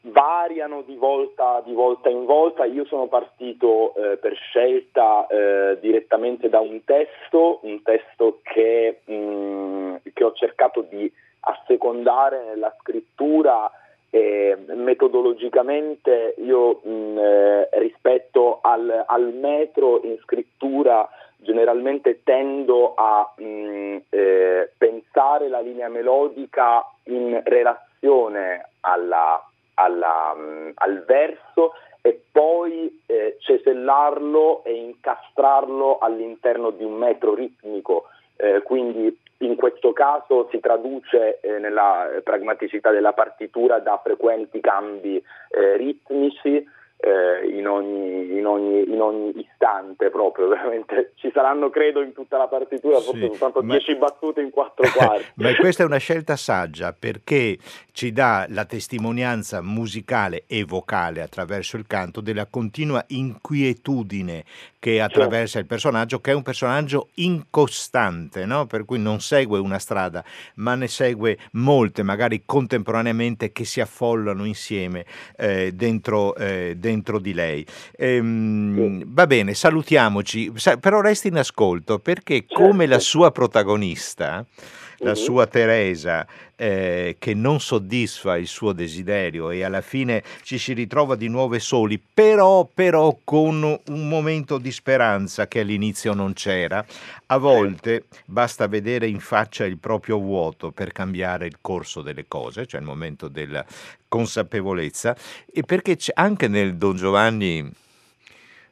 variano 0.02 0.82
di 0.82 0.94
volta, 0.96 1.62
di 1.64 1.72
volta 1.72 2.08
in 2.08 2.24
volta. 2.24 2.64
Io 2.64 2.84
sono 2.84 3.06
partito 3.06 3.94
eh, 3.94 4.16
per 4.16 4.34
scelta 4.34 5.26
eh, 5.26 5.78
direttamente 5.80 6.48
da 6.48 6.60
un 6.60 6.84
testo, 6.84 7.60
un 7.62 7.82
testo 7.82 8.40
che, 8.42 9.00
mh, 9.04 9.12
mm, 9.12 9.94
che 10.12 10.24
ho 10.24 10.32
cercato 10.32 10.82
di 10.82 11.10
assecondare 11.40 12.44
nella 12.44 12.74
scrittura. 12.80 13.70
E 14.08 14.56
metodologicamente 14.68 16.36
io 16.38 16.80
mh, 16.82 16.90
mm, 16.90 17.18
eh, 17.18 17.68
rispetto 17.72 18.60
al, 18.62 19.04
al 19.06 19.32
metro 19.34 20.00
in 20.04 20.16
scrittura 20.22 21.06
generalmente 21.36 22.22
tendo 22.22 22.94
a 22.94 23.32
mh, 23.36 23.44
mm, 23.44 23.96
eh, 24.10 24.70
pensare 24.76 25.48
la 25.48 25.60
linea 25.60 25.88
melodica 25.88 26.84
in 27.04 27.40
relazione 27.44 28.70
alla, 28.80 29.44
alla, 29.74 30.34
mh, 30.34 30.40
mm, 30.40 30.70
al 30.74 31.04
verso 31.04 31.74
e 32.00 32.20
poi 32.30 33.02
eh, 33.06 33.36
cesellarlo 33.40 34.62
e 34.64 34.74
incastrarlo 34.74 35.98
all'interno 35.98 36.70
di 36.70 36.84
un 36.84 36.94
metro 36.94 37.34
ritmico. 37.34 38.04
Eh, 38.36 38.62
quindi 38.62 39.18
in 39.38 39.56
questo 39.56 39.92
caso 39.92 40.48
si 40.50 40.60
traduce 40.60 41.40
eh, 41.40 41.58
nella 41.58 42.08
pragmaticità 42.22 42.90
della 42.90 43.12
partitura 43.12 43.80
da 43.80 44.00
frequenti 44.02 44.60
cambi 44.60 45.16
eh, 45.16 45.76
ritmici 45.76 46.64
eh, 46.98 47.46
in, 47.56 47.68
ogni, 47.68 48.36
in, 48.36 48.46
ogni, 48.46 48.90
in, 48.90 49.00
ogni, 49.00 49.32
istante 49.38 50.10
proprio, 50.10 50.48
veramente 50.48 51.12
ci 51.16 51.30
saranno 51.32 51.70
credo 51.70 52.00
in 52.02 52.12
tutta 52.12 52.36
la 52.38 52.48
partitura 52.48 53.00
forse 53.00 53.20
sì, 53.20 53.26
soltanto 53.26 53.60
10 53.60 53.96
battute 53.96 54.40
in 54.40 54.50
quattro 54.50 54.86
quarti. 54.94 55.24
ma 55.36 55.54
questa 55.54 55.82
è 55.82 55.86
una 55.86 55.98
scelta 55.98 56.36
saggia 56.36 56.94
perché 56.98 57.58
ci 57.92 58.12
dà 58.12 58.46
la 58.48 58.64
testimonianza 58.64 59.60
musicale 59.60 60.44
e 60.46 60.64
vocale 60.64 61.20
attraverso 61.20 61.76
il 61.76 61.86
canto 61.86 62.20
della 62.20 62.46
continua 62.46 63.04
inquietudine 63.08 64.44
che 64.86 65.00
attraversa 65.00 65.58
il 65.58 65.66
personaggio, 65.66 66.20
che 66.20 66.30
è 66.30 66.34
un 66.34 66.44
personaggio 66.44 67.08
incostante, 67.14 68.44
no? 68.44 68.66
per 68.66 68.84
cui 68.84 69.00
non 69.00 69.18
segue 69.18 69.58
una 69.58 69.80
strada, 69.80 70.22
ma 70.56 70.76
ne 70.76 70.86
segue 70.86 71.38
molte, 71.54 72.04
magari 72.04 72.42
contemporaneamente, 72.46 73.50
che 73.50 73.64
si 73.64 73.80
affollano 73.80 74.44
insieme 74.44 75.04
eh, 75.36 75.72
dentro, 75.72 76.36
eh, 76.36 76.74
dentro, 76.86 77.18
di 77.18 77.34
lei. 77.34 77.66
Ehm, 77.96 79.04
va 79.06 79.26
bene, 79.26 79.54
salutiamoci, 79.54 80.52
però 80.80 81.00
resti 81.00 81.28
in 81.28 81.36
ascolto 81.36 81.98
perché 81.98 82.46
come 82.46 82.86
la 82.86 82.98
sua 82.98 83.30
protagonista 83.32 84.46
la 84.98 85.14
sua 85.14 85.46
Teresa 85.46 86.26
eh, 86.56 87.16
che 87.18 87.34
non 87.34 87.60
soddisfa 87.60 88.36
il 88.36 88.46
suo 88.46 88.72
desiderio 88.72 89.50
e 89.50 89.62
alla 89.62 89.82
fine 89.82 90.22
ci 90.42 90.58
si 90.58 90.72
ritrova 90.72 91.14
di 91.14 91.28
nuovo 91.28 91.58
soli, 91.58 92.00
però, 92.00 92.68
però 92.72 93.18
con 93.22 93.62
un 93.62 94.08
momento 94.08 94.58
di 94.58 94.72
speranza 94.72 95.46
che 95.46 95.60
all'inizio 95.60 96.14
non 96.14 96.32
c'era. 96.32 96.84
A 97.26 97.36
volte 97.38 98.04
basta 98.24 98.66
vedere 98.66 99.06
in 99.06 99.20
faccia 99.20 99.64
il 99.64 99.78
proprio 99.78 100.18
vuoto 100.18 100.70
per 100.70 100.92
cambiare 100.92 101.46
il 101.46 101.58
corso 101.60 102.00
delle 102.00 102.24
cose, 102.26 102.66
cioè 102.66 102.80
il 102.80 102.86
momento 102.86 103.28
della 103.28 103.64
consapevolezza, 104.08 105.16
e 105.52 105.62
perché 105.62 105.98
anche 106.14 106.48
nel 106.48 106.76
Don 106.76 106.96
Giovanni 106.96 107.70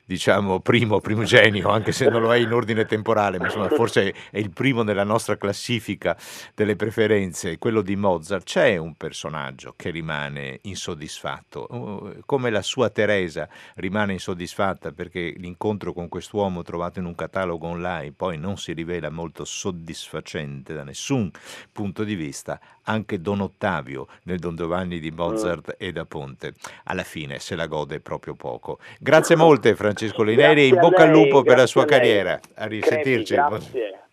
diciamo, 0.04 0.60
primo, 0.60 1.00
primogenio, 1.00 1.70
anche 1.70 1.92
se 1.92 2.08
non 2.08 2.20
lo 2.20 2.32
è 2.32 2.38
in 2.38 2.52
ordine 2.52 2.84
temporale, 2.84 3.38
ma 3.38 3.46
insomma, 3.46 3.68
forse 3.68 4.14
è 4.30 4.38
il 4.38 4.50
primo 4.50 4.82
nella 4.82 5.04
nostra 5.04 5.36
classifica 5.36 6.16
delle 6.54 6.76
preferenze, 6.76 7.58
quello 7.58 7.80
di 7.80 7.96
Mozart, 7.96 8.44
c'è 8.44 8.76
un 8.76 8.94
personaggio 8.94 9.74
che 9.76 9.90
rimane 9.90 10.58
insoddisfatto, 10.62 11.66
uh, 11.70 12.20
come 12.26 12.50
la 12.50 12.62
sua 12.62 12.90
Teresa 12.90 13.48
rimane 13.76 14.12
insoddisfatta 14.14 14.92
perché 14.92 15.34
l'incontro 15.36 15.92
con 15.92 16.08
quest'uomo 16.08 16.62
trovato 16.62 16.98
in 16.98 17.06
un 17.06 17.14
catalogo 17.14 17.66
online 17.66 18.12
poi 18.12 18.36
non 18.36 18.56
si 18.56 18.72
rivela 18.72 19.10
molto 19.10 19.44
soddisfacente 19.44 20.74
da 20.74 20.84
nessun 20.84 21.30
punto 21.72 22.04
di 22.04 22.14
vista, 22.14 22.60
anche 22.84 23.20
Don 23.20 23.40
Ottavio 23.40 24.08
nel 24.24 24.38
Don 24.38 24.56
Giovanni 24.56 24.98
di 24.98 25.10
Mozart 25.10 25.72
mm. 25.72 25.74
e 25.76 25.92
da 25.92 26.04
Ponte, 26.04 26.54
alla 26.84 27.04
fine 27.04 27.38
se 27.38 27.54
la 27.54 27.66
gode 27.66 28.00
proprio 28.00 28.34
poco. 28.34 28.78
Grazie 28.98 29.36
molte 29.36 29.74
Francesco. 29.74 30.22
Lineri 30.22 30.68
in 30.68 30.76
bocca 30.76 31.02
al 31.02 31.10
lupo 31.10 31.42
per 31.42 31.56
la 31.56 31.66
sua 31.66 31.84
carriera. 31.84 32.38
A 32.54 32.66
risentirci. 32.66 33.34
grazie. 33.34 34.03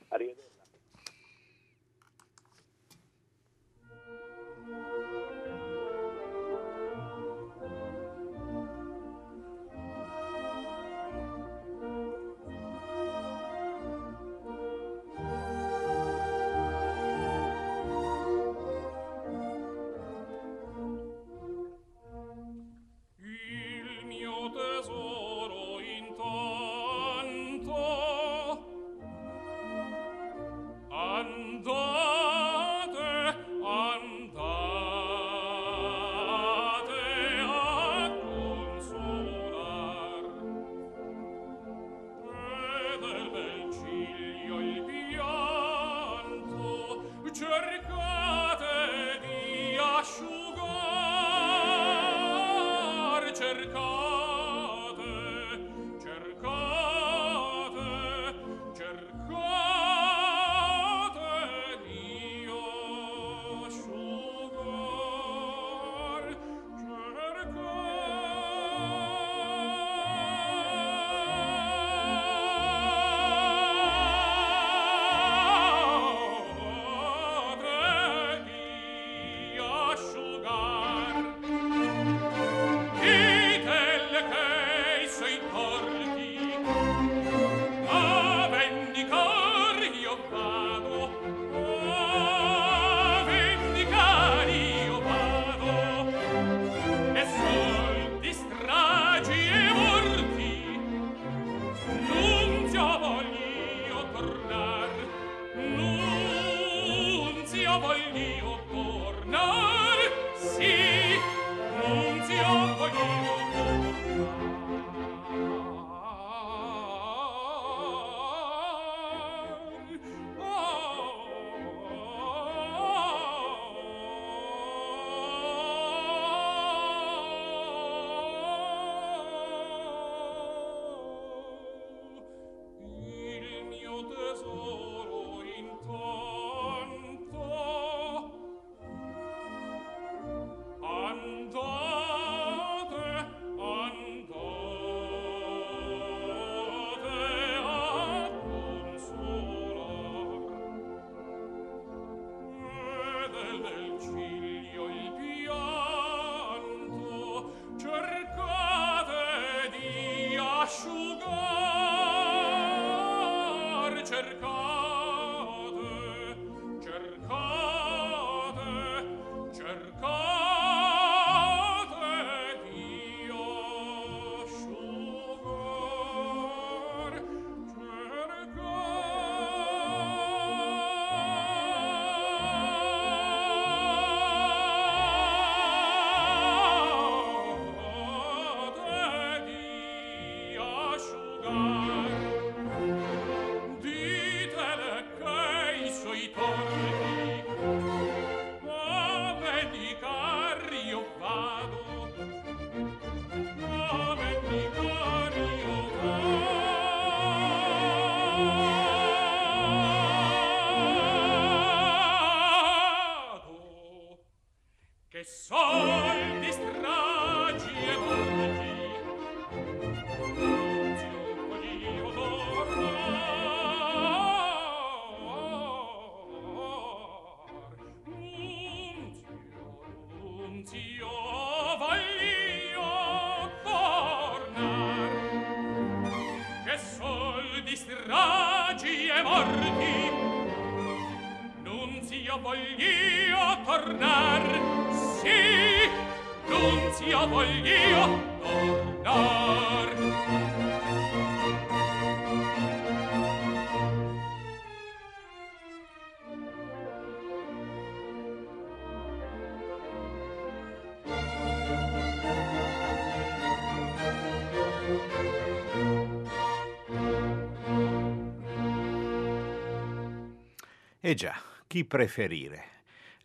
Eh 271.03 271.15
già, 271.15 271.35
chi 271.67 271.83
preferire? 271.83 272.70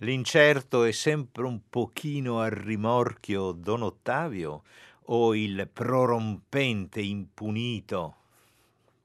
L'incerto 0.00 0.84
è 0.84 0.92
sempre 0.92 1.44
un 1.44 1.70
pochino 1.70 2.40
al 2.40 2.50
rimorchio 2.50 3.52
Don 3.52 3.80
Ottavio 3.80 4.64
o 5.04 5.34
il 5.34 5.70
prorompente 5.72 7.00
impunito, 7.00 8.16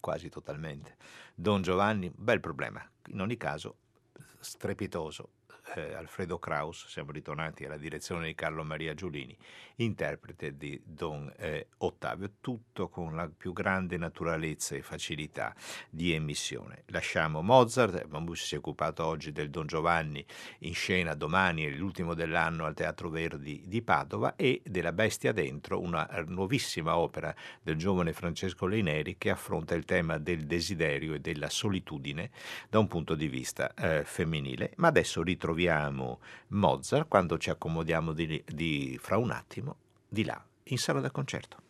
quasi 0.01 0.27
totalmente, 0.27 0.97
Don 1.33 1.61
Giovanni? 1.61 2.11
Bel 2.13 2.41
problema, 2.41 2.85
in 3.07 3.21
ogni 3.21 3.37
caso 3.37 3.75
strepitoso 4.41 5.29
eh, 5.75 5.93
Alfredo 5.93 6.39
Kraus, 6.39 6.87
siamo 6.87 7.11
ritornati 7.11 7.65
alla 7.65 7.77
direzione 7.77 8.27
di 8.27 8.35
Carlo 8.35 8.63
Maria 8.63 8.93
Giulini, 8.93 9.35
interprete 9.75 10.57
di 10.57 10.81
Don 10.83 11.31
eh, 11.37 11.67
Ottavio, 11.77 12.33
tutto 12.41 12.89
con 12.89 13.15
la 13.15 13.29
più 13.29 13.53
grande 13.53 13.97
naturalezza 13.97 14.75
e 14.75 14.81
facilità 14.81 15.55
di 15.89 16.13
emissione. 16.13 16.83
Lasciamo 16.87 17.41
Mozart, 17.41 18.05
Mamus 18.07 18.43
si 18.43 18.55
è 18.55 18.57
occupato 18.57 19.05
oggi 19.05 19.31
del 19.31 19.49
Don 19.49 19.67
Giovanni 19.67 20.25
in 20.59 20.73
scena 20.73 21.13
domani, 21.13 21.63
è 21.63 21.69
l'ultimo 21.69 22.13
dell'anno 22.13 22.65
al 22.65 22.73
Teatro 22.73 23.09
Verdi 23.09 23.63
di 23.65 23.81
Padova 23.81 24.35
e 24.35 24.61
della 24.65 24.93
Bestia 24.93 25.31
dentro, 25.31 25.79
una 25.79 26.07
nuovissima 26.27 26.97
opera 26.97 27.33
del 27.61 27.77
giovane 27.77 28.13
Francesco 28.13 28.65
Leineri 28.65 29.17
che 29.17 29.29
affronta 29.29 29.75
il 29.75 29.85
tema 29.85 30.17
del 30.17 30.45
desiderio 30.45 31.13
e 31.13 31.19
della 31.19 31.49
solitudine 31.49 32.31
da 32.69 32.79
un 32.79 32.87
punto 32.87 33.15
di 33.15 33.27
vista 33.27 33.73
eh, 33.73 34.03
femminile. 34.03 34.73
Ma 34.77 34.87
adesso 34.87 35.23
ritroviamo 35.23 35.60
troviamo 35.61 36.19
Mozart 36.49 37.07
quando 37.07 37.37
ci 37.37 37.49
accomodiamo 37.51 38.13
di, 38.13 38.43
di, 38.47 38.97
fra 38.99 39.17
un 39.17 39.31
attimo 39.31 39.75
di 40.07 40.23
là 40.23 40.43
in 40.65 40.77
sala 40.77 40.99
da 40.99 41.11
concerto. 41.11 41.69